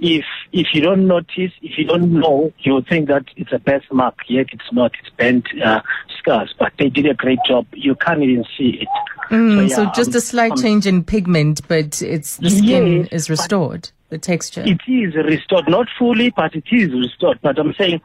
If 0.00 0.24
if 0.52 0.68
you 0.72 0.80
don't 0.80 1.06
notice, 1.06 1.52
if 1.60 1.76
you 1.76 1.84
don't 1.84 2.12
know, 2.12 2.52
you 2.60 2.74
would 2.74 2.86
think 2.86 3.08
that 3.08 3.24
it's 3.36 3.52
a 3.52 3.58
birthmark. 3.58 4.16
Yet 4.28 4.46
it's 4.52 4.72
not. 4.72 4.92
It's 5.00 5.10
bent 5.16 5.46
uh, 5.62 5.80
scars. 6.18 6.54
But 6.58 6.72
they 6.78 6.88
did 6.88 7.06
a 7.06 7.14
great 7.14 7.40
job. 7.46 7.66
You 7.72 7.94
can't 7.96 8.22
even 8.22 8.44
see 8.56 8.80
it. 8.82 8.88
Mm, 9.30 9.70
so 9.70 9.82
yeah, 9.82 9.92
just 9.92 10.10
um, 10.10 10.16
a 10.16 10.20
slight 10.20 10.52
um, 10.52 10.62
change 10.62 10.86
in 10.86 11.04
pigment, 11.04 11.66
but 11.68 12.00
it's 12.00 12.36
the 12.36 12.48
skin 12.48 13.02
Yes, 13.02 13.08
is 13.12 13.30
restored, 13.30 13.90
the 14.08 14.18
texture. 14.18 14.62
It 14.64 14.80
is 14.86 15.14
restored, 15.16 15.68
not 15.68 15.88
fully, 15.98 16.30
but 16.30 16.54
it 16.54 16.64
is 16.70 16.90
restored. 16.92 17.38
But 17.42 17.58
I'm 17.58 17.74
saying, 17.74 18.00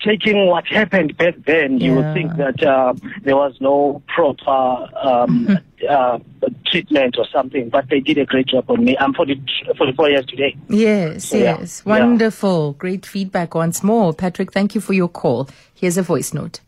taking 0.00 0.46
what 0.46 0.66
happened 0.66 1.16
back 1.16 1.34
then, 1.46 1.78
you 1.78 1.94
would 1.94 2.12
think 2.14 2.36
that 2.36 2.62
uh, 2.62 2.94
there 3.22 3.36
was 3.36 3.56
no 3.60 4.02
proper 4.08 4.88
um, 5.06 5.58
uh, 5.88 6.18
treatment 6.66 7.16
or 7.18 7.26
something. 7.32 7.68
But 7.68 7.88
they 7.88 8.00
did 8.00 8.18
a 8.18 8.24
great 8.24 8.46
job 8.46 8.70
on 8.70 8.84
me. 8.84 8.96
I'm 8.98 9.14
40, 9.14 9.42
44 9.76 10.10
years 10.10 10.26
today. 10.26 10.56
Yes, 10.68 11.32
Yeah. 11.32 11.58
yes. 11.58 11.82
Yeah. 11.84 11.98
Wonderful. 11.98 12.72
Great 12.74 13.06
feedback 13.06 13.54
once 13.54 13.82
more. 13.82 14.12
Patrick, 14.12 14.52
thank 14.52 14.74
you 14.74 14.80
for 14.80 14.92
your 14.92 15.08
call. 15.08 15.48
Here's 15.74 15.96
a 15.98 16.02
voice 16.02 16.32
note. 16.32 16.60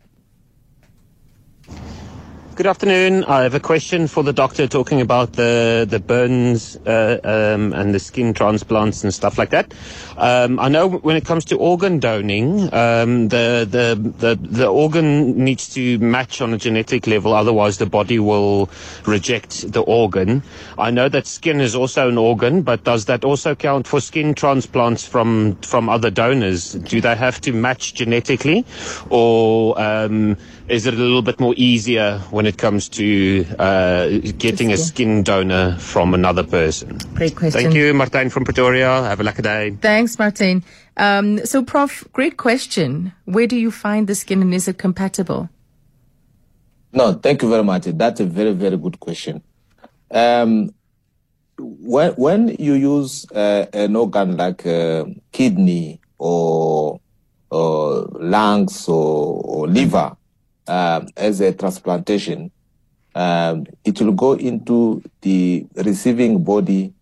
Good 2.55 2.67
afternoon. 2.67 3.23
I 3.23 3.41
have 3.41 3.55
a 3.55 3.59
question 3.59 4.05
for 4.07 4.21
the 4.21 4.31
doctor 4.31 4.67
talking 4.67 5.01
about 5.01 5.33
the 5.33 5.87
the 5.89 5.99
burns 5.99 6.77
uh, 6.85 7.17
um, 7.23 7.73
and 7.73 7.95
the 7.95 7.99
skin 7.99 8.35
transplants 8.35 9.03
and 9.03 9.11
stuff 9.11 9.39
like 9.39 9.49
that. 9.49 9.73
Um, 10.17 10.59
I 10.59 10.69
know 10.69 10.87
when 10.87 11.15
it 11.15 11.25
comes 11.25 11.45
to 11.45 11.57
organ 11.57 11.97
donating, 11.97 12.71
um, 12.71 13.29
the, 13.29 13.65
the 13.67 13.97
the 14.19 14.35
the 14.35 14.67
organ 14.67 15.43
needs 15.43 15.67
to 15.73 15.97
match 15.97 16.41
on 16.41 16.53
a 16.53 16.59
genetic 16.59 17.07
level, 17.07 17.33
otherwise 17.33 17.79
the 17.79 17.87
body 17.87 18.19
will 18.19 18.69
reject 19.07 19.71
the 19.71 19.81
organ. 19.81 20.43
I 20.77 20.91
know 20.91 21.09
that 21.09 21.25
skin 21.25 21.59
is 21.59 21.73
also 21.73 22.07
an 22.07 22.19
organ, 22.19 22.61
but 22.61 22.83
does 22.83 23.05
that 23.05 23.25
also 23.25 23.55
count 23.55 23.87
for 23.87 23.99
skin 23.99 24.35
transplants 24.35 25.07
from 25.07 25.55
from 25.63 25.89
other 25.89 26.11
donors? 26.11 26.73
Do 26.73 27.01
they 27.01 27.15
have 27.15 27.41
to 27.41 27.51
match 27.51 27.95
genetically, 27.95 28.63
or 29.09 29.81
um, 29.81 30.37
is 30.69 30.85
it 30.85 30.93
a 30.93 30.97
little 30.97 31.21
bit 31.21 31.39
more 31.39 31.53
easier 31.57 32.19
when 32.31 32.45
it 32.45 32.57
comes 32.57 32.87
to 32.89 33.45
uh, 33.59 34.07
getting 34.37 34.71
a 34.71 34.77
skin 34.77 35.23
donor 35.23 35.77
from 35.77 36.13
another 36.13 36.43
person? 36.43 36.97
Great 37.15 37.35
question. 37.35 37.61
Thank 37.61 37.75
you, 37.75 37.93
Martijn 37.93 38.31
from 38.31 38.45
Pretoria. 38.45 39.03
Have 39.03 39.19
a 39.19 39.23
lucky 39.23 39.41
day. 39.41 39.77
Thanks, 39.81 40.17
Martin. 40.17 40.63
Um, 40.95 41.45
so, 41.45 41.63
Prof, 41.63 42.07
great 42.13 42.37
question. 42.37 43.13
Where 43.25 43.47
do 43.47 43.57
you 43.57 43.71
find 43.71 44.07
the 44.07 44.15
skin 44.15 44.41
and 44.41 44.53
is 44.53 44.67
it 44.67 44.77
compatible? 44.77 45.49
No, 46.93 47.13
thank 47.13 47.41
you 47.41 47.49
very 47.49 47.63
much. 47.63 47.83
That's 47.85 48.19
a 48.19 48.25
very, 48.25 48.53
very 48.53 48.77
good 48.77 48.99
question. 48.99 49.41
Um, 50.11 50.73
when, 51.57 52.11
when 52.13 52.55
you 52.59 52.73
use 52.73 53.29
uh, 53.31 53.65
an 53.73 53.95
organ 53.95 54.37
like 54.37 54.65
uh, 54.65 55.05
kidney 55.31 55.99
or, 56.17 56.99
or 57.49 58.07
lungs 58.19 58.87
or, 58.87 59.41
or 59.43 59.67
liver, 59.67 60.15
um, 60.67 61.07
as 61.15 61.41
a 61.41 61.53
transplantation, 61.53 62.51
um, 63.15 63.65
it 63.83 63.99
will 64.01 64.13
go 64.13 64.33
into 64.33 65.03
the 65.21 65.65
receiving 65.75 66.43
body 66.43 66.93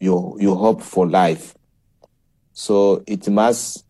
you, 0.00 0.36
you 0.40 0.54
hope 0.54 0.82
for 0.82 1.08
life. 1.08 1.54
So 2.52 3.02
it 3.06 3.28
must 3.28 3.84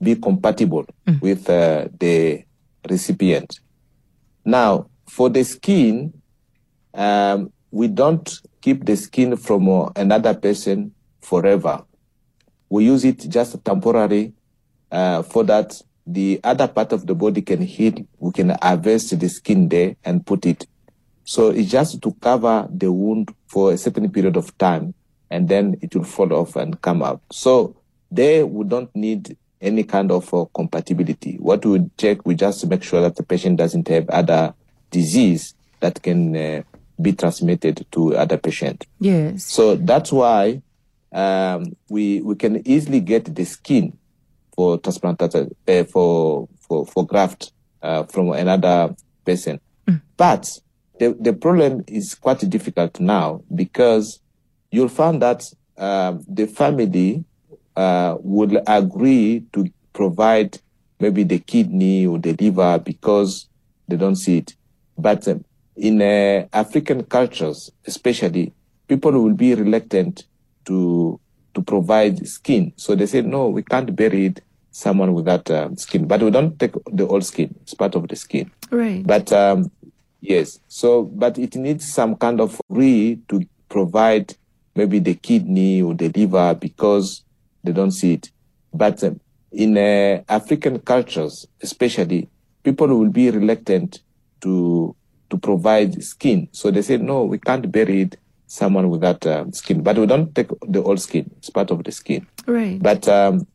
be 0.00 0.14
compatible 0.16 0.86
mm. 1.06 1.20
with 1.20 1.48
uh, 1.48 1.88
the 1.98 2.44
recipient. 2.88 3.60
Now, 4.44 4.88
for 5.08 5.30
the 5.30 5.42
skin, 5.44 6.12
um, 6.94 7.52
we 7.70 7.88
don't 7.88 8.40
keep 8.60 8.84
the 8.84 8.96
skin 8.96 9.36
from 9.36 9.68
uh, 9.68 9.90
another 9.96 10.34
person 10.34 10.94
forever. 11.20 11.84
We 12.68 12.84
use 12.84 13.04
it 13.04 13.18
just 13.28 13.62
temporarily 13.64 14.34
uh, 14.90 15.22
for 15.22 15.44
that 15.44 15.80
the 16.08 16.40
other 16.42 16.66
part 16.66 16.92
of 16.92 17.06
the 17.06 17.14
body 17.14 17.42
can 17.42 17.60
heal. 17.60 17.92
We 18.18 18.32
can 18.32 18.56
harvest 18.62 19.18
the 19.18 19.28
skin 19.28 19.68
there 19.68 19.94
and 20.04 20.24
put 20.24 20.46
it. 20.46 20.66
So 21.24 21.50
it's 21.50 21.70
just 21.70 22.00
to 22.00 22.12
cover 22.20 22.66
the 22.70 22.90
wound 22.90 23.34
for 23.46 23.72
a 23.72 23.78
certain 23.78 24.10
period 24.10 24.36
of 24.38 24.56
time 24.56 24.94
and 25.30 25.46
then 25.46 25.76
it 25.82 25.94
will 25.94 26.04
fall 26.04 26.32
off 26.32 26.56
and 26.56 26.80
come 26.80 27.02
out. 27.02 27.20
So 27.30 27.76
there 28.10 28.46
we 28.46 28.64
don't 28.64 28.94
need 28.96 29.36
any 29.60 29.84
kind 29.84 30.10
of 30.10 30.32
uh, 30.32 30.46
compatibility. 30.54 31.36
What 31.36 31.66
we 31.66 31.90
check, 31.98 32.24
we 32.24 32.34
just 32.34 32.66
make 32.66 32.82
sure 32.82 33.02
that 33.02 33.16
the 33.16 33.22
patient 33.22 33.58
doesn't 33.58 33.86
have 33.88 34.08
other 34.08 34.54
disease 34.90 35.54
that 35.80 36.02
can 36.02 36.34
uh, 36.34 36.62
be 37.00 37.12
transmitted 37.12 37.84
to 37.92 38.16
other 38.16 38.38
patient. 38.38 38.86
Yes. 38.98 39.44
So 39.44 39.76
that's 39.76 40.10
why 40.10 40.62
um, 41.12 41.76
we 41.90 42.22
we 42.22 42.34
can 42.34 42.66
easily 42.66 43.00
get 43.00 43.34
the 43.34 43.44
skin 43.44 43.97
for 44.58 44.76
transplantation 44.80 45.54
uh, 45.68 45.84
for 45.84 46.48
for 46.58 46.84
for 46.84 47.06
graft 47.06 47.52
uh, 47.80 48.02
from 48.02 48.32
another 48.32 48.92
person. 49.24 49.60
Mm. 49.86 50.02
But 50.16 50.50
the 50.98 51.16
the 51.20 51.32
problem 51.32 51.84
is 51.86 52.16
quite 52.16 52.40
difficult 52.50 52.98
now 52.98 53.40
because 53.54 54.18
you'll 54.72 54.88
find 54.88 55.22
that 55.22 55.44
uh, 55.76 56.14
the 56.26 56.46
family 56.46 57.24
uh, 57.76 58.16
would 58.18 58.58
agree 58.66 59.44
to 59.52 59.70
provide 59.92 60.58
maybe 60.98 61.22
the 61.22 61.38
kidney 61.38 62.04
or 62.04 62.18
the 62.18 62.32
liver 62.32 62.80
because 62.80 63.48
they 63.86 63.94
don't 63.94 64.16
see 64.16 64.38
it. 64.38 64.56
But 64.98 65.28
um, 65.28 65.44
in 65.76 66.02
uh, 66.02 66.48
African 66.52 67.04
cultures, 67.04 67.70
especially, 67.86 68.52
people 68.88 69.12
will 69.12 69.34
be 69.34 69.54
reluctant 69.54 70.24
to 70.64 71.20
to 71.54 71.62
provide 71.62 72.26
skin. 72.26 72.72
So 72.74 72.96
they 72.96 73.06
say, 73.06 73.22
no, 73.22 73.50
we 73.50 73.62
can't 73.62 73.94
bury 73.94 74.26
it 74.26 74.42
someone 74.78 75.12
with 75.12 75.24
that 75.24 75.50
um, 75.50 75.76
skin. 75.76 76.06
But 76.06 76.22
we 76.22 76.30
don't 76.30 76.58
take 76.58 76.72
the 76.86 77.06
whole 77.06 77.20
skin; 77.20 77.54
it's 77.62 77.74
part 77.74 77.94
of 77.94 78.06
the 78.08 78.16
skin. 78.16 78.50
Right. 78.70 79.04
But 79.04 79.32
um, 79.32 79.70
yes, 80.20 80.60
so 80.68 81.02
but 81.02 81.38
it 81.38 81.56
needs 81.56 81.92
some 81.92 82.16
kind 82.16 82.40
of 82.40 82.60
re 82.68 83.18
to 83.28 83.46
provide 83.68 84.34
maybe 84.74 85.00
the 85.00 85.14
kidney 85.14 85.82
or 85.82 85.94
the 85.94 86.08
liver 86.10 86.54
because 86.54 87.24
they 87.64 87.72
don't 87.72 87.90
see 87.90 88.14
it. 88.14 88.30
But 88.72 89.02
um, 89.02 89.20
in 89.50 89.76
uh, 89.76 90.22
African 90.28 90.78
cultures, 90.80 91.46
especially, 91.60 92.28
people 92.62 92.86
will 92.86 93.10
be 93.10 93.30
reluctant 93.30 94.00
to 94.42 94.94
to 95.30 95.38
provide 95.38 96.02
skin. 96.02 96.48
So 96.52 96.70
they 96.70 96.82
say, 96.82 96.96
no, 96.96 97.24
we 97.24 97.38
can't 97.38 97.70
bury 97.70 98.02
it 98.02 98.16
someone 98.46 98.88
with 98.88 99.02
that 99.02 99.26
um, 99.26 99.52
skin. 99.52 99.82
But 99.82 99.98
we 99.98 100.06
don't 100.06 100.34
take 100.34 100.48
the 100.66 100.82
whole 100.82 100.96
skin; 100.96 101.30
it's 101.38 101.50
part 101.50 101.70
of 101.70 101.82
the 101.82 101.92
skin. 101.92 102.26
Right. 102.46 102.80
But 102.80 103.08
um, 103.08 103.46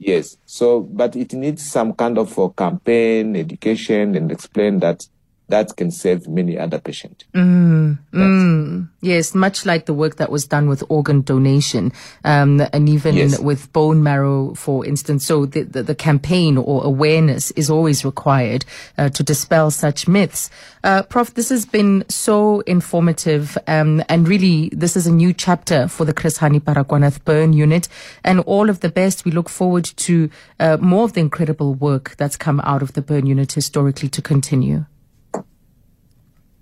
Yes. 0.00 0.38
So, 0.46 0.80
but 0.80 1.14
it 1.14 1.34
needs 1.34 1.70
some 1.70 1.92
kind 1.92 2.16
of 2.16 2.36
a 2.38 2.48
campaign, 2.48 3.36
education, 3.36 4.16
and 4.16 4.32
explain 4.32 4.78
that 4.80 5.06
that 5.50 5.76
can 5.76 5.90
save 5.90 6.26
many 6.28 6.58
other 6.58 6.78
patients. 6.78 7.24
Mm, 7.34 7.98
mm, 8.12 8.88
yes, 9.00 9.34
much 9.34 9.66
like 9.66 9.86
the 9.86 9.94
work 9.94 10.16
that 10.16 10.30
was 10.30 10.46
done 10.46 10.68
with 10.68 10.82
organ 10.88 11.22
donation, 11.22 11.92
um, 12.24 12.62
and 12.72 12.88
even 12.88 13.16
yes. 13.16 13.38
with 13.38 13.72
bone 13.72 14.02
marrow, 14.02 14.54
for 14.54 14.86
instance. 14.86 15.26
So 15.26 15.46
the, 15.46 15.62
the, 15.62 15.82
the 15.82 15.94
campaign 15.94 16.56
or 16.56 16.84
awareness 16.84 17.50
is 17.52 17.70
always 17.70 18.04
required 18.04 18.64
uh, 18.96 19.08
to 19.10 19.22
dispel 19.22 19.70
such 19.70 20.08
myths. 20.08 20.50
Uh, 20.82 21.02
Prof, 21.02 21.34
this 21.34 21.50
has 21.50 21.66
been 21.66 22.04
so 22.08 22.60
informative, 22.60 23.58
um, 23.66 24.02
and 24.08 24.26
really, 24.26 24.70
this 24.72 24.96
is 24.96 25.06
a 25.06 25.12
new 25.12 25.32
chapter 25.32 25.88
for 25.88 26.04
the 26.04 26.14
Chris 26.14 26.38
Hani 26.38 26.60
Baragwanath 26.60 27.24
Burn 27.24 27.52
Unit, 27.52 27.88
and 28.24 28.40
all 28.40 28.70
of 28.70 28.80
the 28.80 28.88
best. 28.88 29.24
We 29.24 29.30
look 29.30 29.48
forward 29.48 29.84
to 29.84 30.30
uh, 30.58 30.78
more 30.80 31.04
of 31.04 31.12
the 31.12 31.20
incredible 31.20 31.74
work 31.74 32.14
that's 32.16 32.36
come 32.36 32.60
out 32.60 32.82
of 32.82 32.94
the 32.94 33.02
Burn 33.02 33.26
Unit 33.26 33.52
historically 33.52 34.08
to 34.08 34.22
continue. 34.22 34.86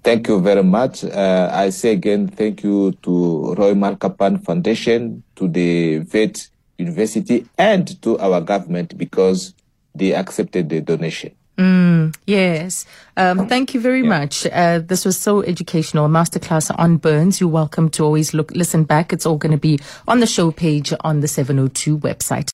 Thank 0.08 0.26
you 0.28 0.40
very 0.40 0.62
much. 0.62 1.04
Uh, 1.04 1.50
I 1.52 1.68
say 1.68 1.92
again, 1.92 2.28
thank 2.28 2.62
you 2.62 2.92
to 3.02 3.52
Roy 3.56 3.74
Malkapan 3.74 4.42
Foundation, 4.42 5.22
to 5.36 5.48
the 5.48 5.98
Wits 5.98 6.50
University, 6.78 7.46
and 7.58 8.00
to 8.00 8.18
our 8.18 8.40
government 8.40 8.96
because 8.96 9.52
they 9.94 10.14
accepted 10.14 10.70
the 10.70 10.80
donation. 10.80 11.32
Mm, 11.58 12.14
yes. 12.24 12.86
Um, 13.16 13.48
thank 13.48 13.74
you 13.74 13.80
very 13.80 14.02
yeah. 14.02 14.08
much. 14.08 14.46
Uh, 14.46 14.78
this 14.78 15.04
was 15.04 15.18
so 15.18 15.42
educational. 15.42 16.06
A 16.06 16.08
masterclass 16.08 16.72
on 16.78 16.98
burns. 16.98 17.40
You're 17.40 17.50
welcome 17.50 17.90
to 17.90 18.04
always 18.04 18.32
look, 18.32 18.52
listen 18.52 18.84
back. 18.84 19.12
It's 19.12 19.26
all 19.26 19.36
going 19.36 19.50
to 19.50 19.58
be 19.58 19.80
on 20.06 20.20
the 20.20 20.26
show 20.26 20.52
page 20.52 20.92
on 21.00 21.18
the 21.18 21.26
702 21.26 21.98
website. 21.98 22.46